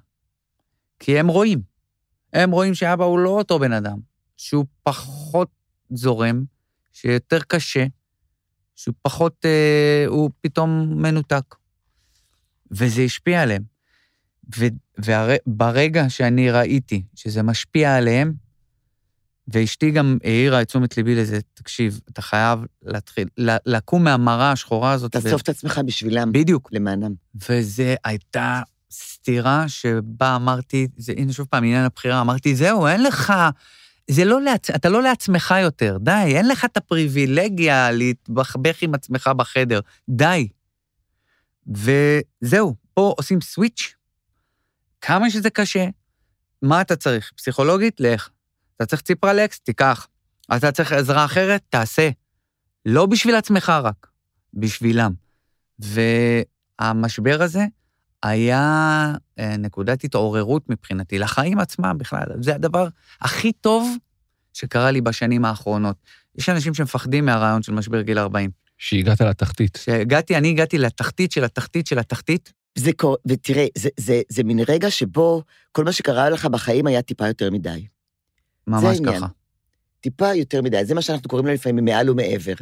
[0.99, 1.61] כי הם רואים.
[2.33, 3.99] הם רואים שאבא הוא לא אותו בן אדם,
[4.37, 5.49] שהוא פחות
[5.89, 6.43] זורם,
[6.93, 7.85] שיותר קשה,
[8.75, 11.55] שהוא פחות, אה, הוא פתאום מנותק.
[12.71, 13.63] וזה השפיע עליהם.
[14.97, 18.33] וברגע שאני ראיתי שזה משפיע עליהם,
[19.53, 23.27] ואשתי גם העירה את תשומת ליבי לזה, תקשיב, אתה חייב להתחיל,
[23.65, 25.11] לקום מהמראה השחורה הזאת.
[25.11, 25.37] תאסוף ו...
[25.43, 26.31] את עצמך בשבילם.
[26.31, 26.69] בדיוק.
[26.71, 27.13] למענם.
[27.49, 33.33] וזה הייתה סתירה שבה אמרתי, זה, הנה שוב פעם, עניין הבחירה, אמרתי, זהו, אין לך,
[34.09, 34.69] זה לא לעצ...
[34.69, 39.79] אתה לא לעצמך יותר, די, אין לך את הפריבילגיה להתבחבך עם עצמך בחדר,
[40.09, 40.47] די.
[41.67, 43.93] וזהו, פה עושים סוויץ'.
[45.01, 45.85] כמה שזה קשה,
[46.61, 47.31] מה אתה צריך?
[47.35, 47.99] פסיכולוגית?
[47.99, 48.29] לך.
[48.79, 49.59] אתה צריך ציפרלקס?
[49.59, 50.07] תיקח.
[50.57, 51.61] אתה צריך עזרה אחרת?
[51.69, 52.09] תעשה.
[52.85, 54.07] לא בשביל עצמך רק,
[54.53, 55.13] בשבילם.
[55.79, 57.65] והמשבר הזה
[58.23, 62.25] היה אה, נקודת התעוררות מבחינתי, לחיים עצמם בכלל.
[62.41, 62.87] זה הדבר
[63.21, 63.97] הכי טוב
[64.53, 65.95] שקרה לי בשנים האחרונות.
[66.37, 68.49] יש אנשים שמפחדים מהרעיון של משבר גיל 40.
[68.77, 69.79] שהגעת לתחתית.
[69.83, 72.53] שהגעתי, אני הגעתי לתחתית של התחתית של התחתית.
[72.77, 77.01] זה קורה, ותראה, זה, זה, זה מין רגע שבו כל מה שקרה לך בחיים היה
[77.01, 77.87] טיפה יותר מדי.
[78.69, 79.27] ממש ככה.
[80.01, 82.53] טיפה יותר מדי, זה מה שאנחנו קוראים לו לפעמים מעל ומעבר.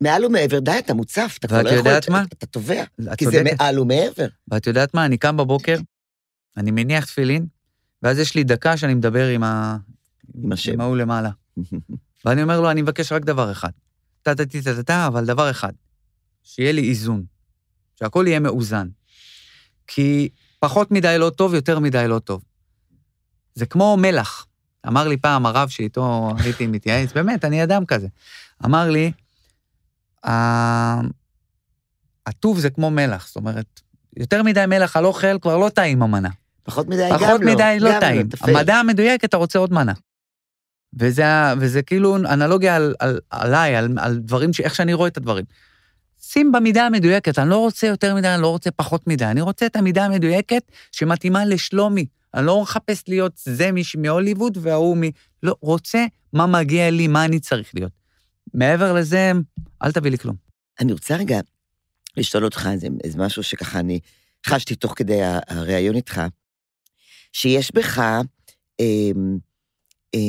[0.00, 1.92] מעל ומעבר, די, אתה מוצף, אתה כבר לא יכול...
[1.92, 2.32] ואת יודעת?
[2.32, 2.84] אתה טובע,
[3.16, 4.26] כי זה מעל ומעבר.
[4.48, 5.04] ואת יודעת מה?
[5.04, 5.76] אני קם בבוקר,
[6.56, 7.46] אני מניח תפילין,
[8.02, 9.76] ואז יש לי דקה שאני מדבר עם ה...
[10.44, 10.72] עם השם.
[10.72, 11.30] עם ההוא למעלה.
[12.24, 13.70] ואני אומר לו, אני מבקש רק דבר אחד.
[14.22, 15.72] טה-טה-טה-טה, אבל דבר אחד,
[16.42, 17.24] שיהיה לי איזון,
[17.98, 18.88] שהכל יהיה מאוזן.
[19.86, 20.28] כי
[20.60, 22.44] פחות מדי לא טוב, יותר מדי לא טוב.
[23.54, 24.46] זה כמו מלח.
[24.86, 28.08] אמר לי פעם הרב שאיתו הייתי מתייעץ, באמת, אני אדם כזה.
[28.64, 29.12] אמר לי,
[32.26, 33.80] הטוב זה כמו מלח, זאת אומרת,
[34.16, 36.28] יותר מדי מלח על אוכל כבר לא טעים המנה.
[36.62, 37.26] פחות מדי גם לא.
[37.26, 38.28] פחות מדי לא טעים.
[38.46, 39.92] לא, המדע המדויק, אתה רוצה עוד מנה.
[40.98, 41.24] וזה,
[41.58, 45.44] וזה כאילו אנלוגיה על, על, עליי, על, על דברים, ש, איך שאני רואה את הדברים.
[46.22, 49.66] שים במידה המדויקת, אני לא רוצה יותר מדי, אני לא רוצה פחות מדי, אני רוצה
[49.66, 50.62] את המידה המדויקת
[50.92, 52.06] שמתאימה לשלומי.
[52.34, 55.02] אני לא מחפש להיות זה מישהו מהוליווד וההוא מ...
[55.42, 57.92] לא, רוצה מה מגיע לי, מה אני צריך להיות.
[58.54, 59.32] מעבר לזה,
[59.82, 60.36] אל תביא לי כלום.
[60.80, 61.40] אני רוצה רגע
[62.16, 62.68] לשאול אותך
[63.02, 64.00] איזה, משהו שככה אני
[64.46, 66.22] חשתי תוך כדי הריאיון איתך,
[67.32, 67.98] שיש בך
[68.80, 69.10] אה,
[70.14, 70.20] אה,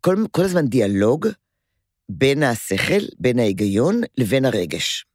[0.00, 1.26] כל, כל הזמן דיאלוג
[2.08, 5.06] בין השכל, בין ההיגיון, לבין הרגש.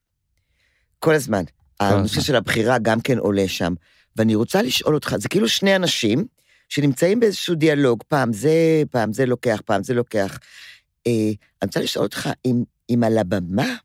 [0.99, 1.43] כל הזמן.
[1.79, 3.73] הנושא של הבחירה גם כן עולה שם.
[4.15, 6.25] ואני רוצה לשאול אותך, זה כאילו שני אנשים
[6.69, 10.39] שנמצאים באיזשהו דיאלוג, פעם זה, פעם זה לוקח, פעם זה לוקח.
[11.07, 11.11] אה,
[11.61, 13.75] אני רוצה לשאול אותך, אם, אם על הבמה,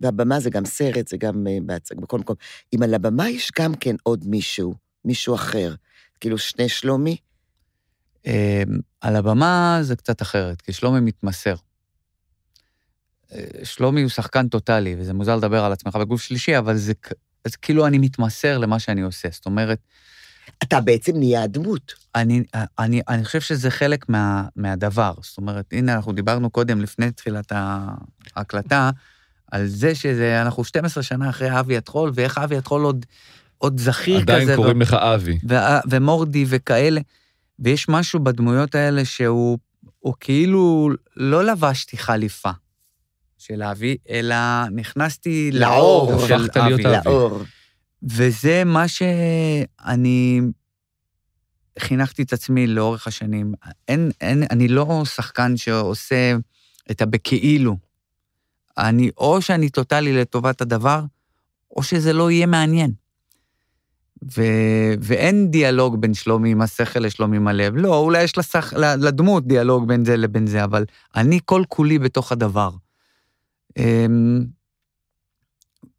[0.00, 2.36] והבמה זה גם סרט, זה גם אה, בהצג, בכל מקום,
[2.74, 5.74] אם על הבמה יש גם כן עוד מישהו, מישהו אחר,
[6.20, 7.16] כאילו שני שלומי?
[8.26, 8.62] אה,
[9.00, 11.54] על הבמה זה קצת אחרת, כי שלומי מתמסר.
[13.32, 16.92] אה, שלומי הוא שחקן טוטאלי, וזה מוזר לדבר על עצמך בגוף שלישי, אבל זה,
[17.48, 19.28] זה כאילו אני מתמסר למה שאני עושה.
[19.32, 19.78] זאת אומרת...
[20.62, 21.94] אתה בעצם נהיה הדמות.
[22.14, 22.42] אני,
[22.78, 25.12] אני, אני חושב שזה חלק מה, מהדבר.
[25.22, 27.52] זאת אומרת, הנה, אנחנו דיברנו קודם, לפני תחילת
[28.36, 28.90] ההקלטה,
[29.52, 33.06] על זה שאנחנו 12 שנה אחרי אבי הטחול, ואיך אבי הטחול עוד,
[33.58, 34.52] עוד זכיר עדיין כזה.
[34.52, 34.80] עדיין קוראים ו...
[34.80, 35.38] לך אבי.
[35.48, 35.54] ו,
[35.90, 37.00] ומורדי וכאלה.
[37.58, 39.58] ויש משהו בדמויות האלה שהוא
[40.20, 42.50] כאילו לא לבשתי חליפה
[43.46, 44.36] של אבי, אלא
[44.70, 46.82] נכנסתי לאור, לאור של אבי.
[46.82, 47.42] לאור.
[48.02, 50.40] וזה מה שאני
[51.78, 53.54] חינכתי את עצמי לאורך השנים.
[53.88, 56.36] אין, אין, אני לא שחקן שעושה
[56.90, 57.76] את הבכאילו.
[58.78, 61.00] אני, או שאני טוטאלי לטובת הדבר,
[61.76, 62.92] או שזה לא יהיה מעניין.
[64.36, 64.42] ו...
[65.00, 67.76] ואין דיאלוג בין שלומי עם השכל לשלומי עם הלב.
[67.76, 68.72] לא, אולי יש לשח...
[68.76, 70.84] לדמות דיאלוג בין זה לבין זה, אבל
[71.16, 72.70] אני כל כולי בתוך הדבר.
[73.76, 74.44] אמ,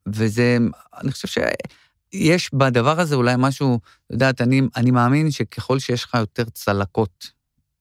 [0.07, 0.57] וזה,
[0.93, 6.13] אני חושב שיש בדבר הזה אולי משהו, את יודעת, אני, אני מאמין שככל שיש לך
[6.13, 7.31] יותר צלקות,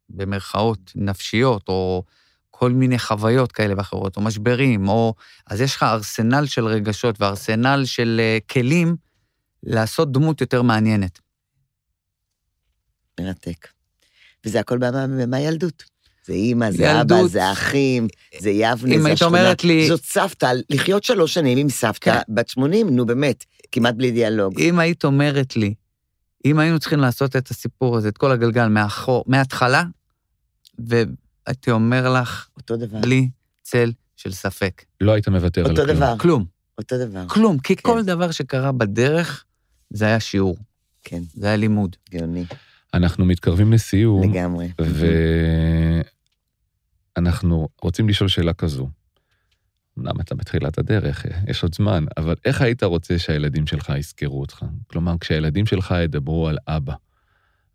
[0.09, 2.05] במרכאות, נפשיות, או
[2.51, 5.15] כל מיני חוויות כאלה ואחרות, או משברים, או...
[5.47, 8.97] אז יש לך ארסנל של רגשות וארסנל של uh, כלים
[9.63, 11.19] לעשות דמות יותר מעניינת.
[13.21, 13.69] מרתק.
[14.47, 14.91] וזה הכל בא
[15.27, 15.94] מהילדות.
[16.27, 17.19] זה אימא, זה ילדות.
[17.21, 18.09] אבא, זה אחים,
[18.39, 18.95] זה יבנה, זה השכונה.
[18.95, 19.89] אם היית אומרת לי...
[19.89, 22.35] זאת סבתא, לחיות שלוש שנים עם סבתא כן.
[22.35, 24.61] בת 80, נו באמת, כמעט בלי דיאלוג.
[24.61, 25.75] אם היית אומרת לי,
[26.45, 29.83] אם היינו צריכים לעשות את הסיפור הזה, את כל הגלגל מאחור, מההתחלה,
[30.79, 32.99] והייתי אומר לך, אותו דבר.
[32.99, 33.29] בלי
[33.63, 34.85] צל של ספק.
[35.01, 35.97] לא היית מוותר על אותו כלום.
[35.97, 36.19] דבר.
[36.19, 36.45] כלום,
[36.79, 37.29] אותו דבר.
[37.29, 37.83] כלום, כי כן.
[37.83, 39.45] כל דבר שקרה בדרך,
[39.91, 40.57] זה היה שיעור,
[41.03, 41.97] כן, זה היה לימוד.
[42.11, 42.45] גאוני.
[42.95, 44.69] אנחנו מתקרבים לסיום, לגמרי.
[47.17, 48.89] ואנחנו רוצים לשאול שאלה כזו.
[49.99, 54.65] אמנם אתה בתחילת הדרך, יש עוד זמן, אבל איך היית רוצה שהילדים שלך יזכרו אותך?
[54.87, 56.95] כלומר, כשהילדים שלך ידברו על אבא,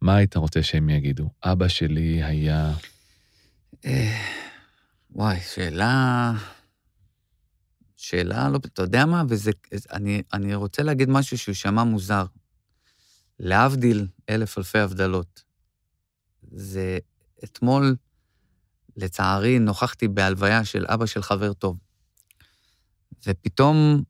[0.01, 1.29] מה היית רוצה שהם יגידו?
[1.43, 2.73] אבא שלי היה...
[3.85, 4.17] אה,
[5.11, 6.33] וואי, שאלה...
[7.97, 9.23] שאלה, לא, אתה יודע מה?
[9.29, 9.51] וזה,
[9.91, 12.25] אני, אני רוצה להגיד משהו שהוא שמע מוזר.
[13.39, 15.43] להבדיל אלף אלפי הבדלות.
[16.51, 16.97] זה
[17.43, 17.95] אתמול,
[18.97, 21.77] לצערי, נוכחתי בהלוויה של אבא של חבר טוב.
[23.27, 24.03] ופתאום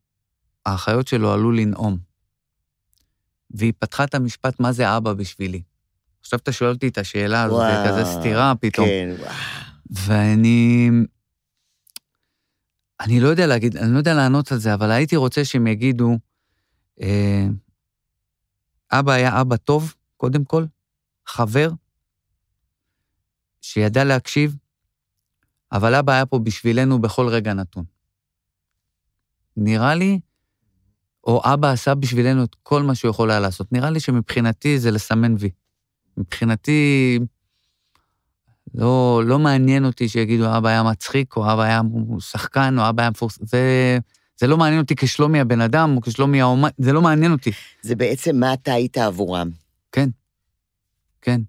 [0.65, 1.97] האחיות שלו עלו לנאום.
[3.51, 5.61] והיא פתחה את המשפט, מה זה אבא בשבילי?
[6.21, 8.87] עכשיו אתה שואל אותי את השאלה הזאת, זה כזה סתירה פתאום.
[8.87, 9.33] כן, וואו.
[9.89, 10.89] ואני...
[12.99, 16.17] אני לא יודע להגיד, אני לא יודע לענות על זה, אבל הייתי רוצה שהם יגידו,
[17.01, 17.47] אה,
[18.91, 20.65] אבא היה אבא טוב, קודם כל,
[21.25, 21.69] חבר,
[23.61, 24.55] שידע להקשיב,
[25.71, 27.83] אבל אבא היה פה בשבילנו בכל רגע נתון.
[29.57, 30.19] נראה לי,
[31.23, 33.71] או אבא עשה בשבילנו את כל מה שהוא יכול היה לעשות.
[33.71, 35.49] נראה לי שמבחינתי זה לסמן וי.
[36.17, 37.19] מבחינתי,
[38.75, 41.81] לא, לא מעניין אותי שיגידו, אבא היה מצחיק, או אבא היה
[42.19, 43.45] שחקן, או אבא היה מפורסם.
[43.45, 43.97] זה,
[44.39, 47.51] זה לא מעניין אותי כשלומי הבן אדם, או כשלומי האומן, זה לא מעניין אותי.
[47.81, 49.49] זה בעצם מה אתה היית עבורם.
[49.91, 50.09] כן,
[51.21, 51.41] כן.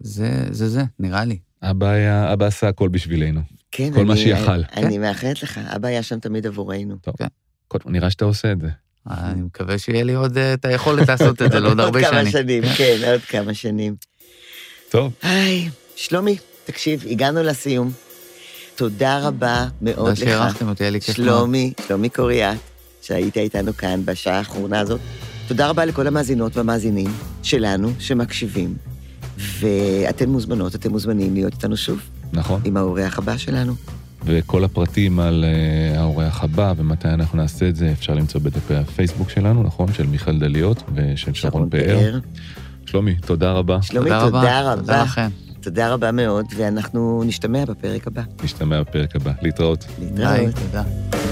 [0.00, 1.38] זה זה, זה נראה לי.
[1.62, 3.40] אבא היה, אבא עשה הכל בשבילנו.
[3.70, 4.62] כן, כל מה אני- שיכל.
[4.76, 6.96] אני מאחלת לך, אבא היה שם תמיד עבורנו.
[7.68, 8.68] קודם, נראה שאתה עושה את זה.
[9.10, 12.20] אני מקווה שיהיה לי עוד אה, את היכולת לעשות את זה לעוד הרבה עוד כמה
[12.20, 12.32] שנים.
[12.32, 13.96] שנים, כן, עוד כמה שנים.
[14.90, 17.90] טוב, היי, שלומי, תקשיב, הגענו לסיום.
[18.76, 20.18] תודה רבה מאוד תודה לך.
[20.18, 21.16] שהערכתם אותי, היה לי כיף.
[21.16, 22.56] שלומי, שלומי קוריאט,
[23.02, 25.00] שהיית איתנו כאן בשעה האחרונה הזאת.
[25.48, 27.10] תודה רבה לכל המאזינות והמאזינים
[27.42, 28.74] שלנו שמקשיבים,
[29.38, 32.00] ואתן מוזמנות, אתם מוזמנים להיות איתנו שוב
[32.32, 32.60] נכון.
[32.64, 33.74] עם האורח הבא שלנו.
[34.24, 39.30] וכל הפרטים על uh, האורח הבא ומתי אנחנו נעשה את זה, אפשר למצוא בדפי הפייסבוק
[39.30, 39.92] שלנו, נכון?
[39.92, 42.18] של מיכאל דליות ושל שרון פאר.
[42.86, 43.82] שלומי, תודה רבה.
[43.82, 44.72] שלומי, תודה תודה.
[44.72, 44.80] רבה.
[44.80, 45.45] תודה לכם.
[45.66, 48.22] תודה רבה מאוד, ואנחנו נשתמע בפרק הבא.
[48.44, 49.32] נשתמע בפרק הבא.
[49.42, 49.86] להתראות.
[50.14, 50.64] ביי, להתראות.
[50.66, 51.25] תודה.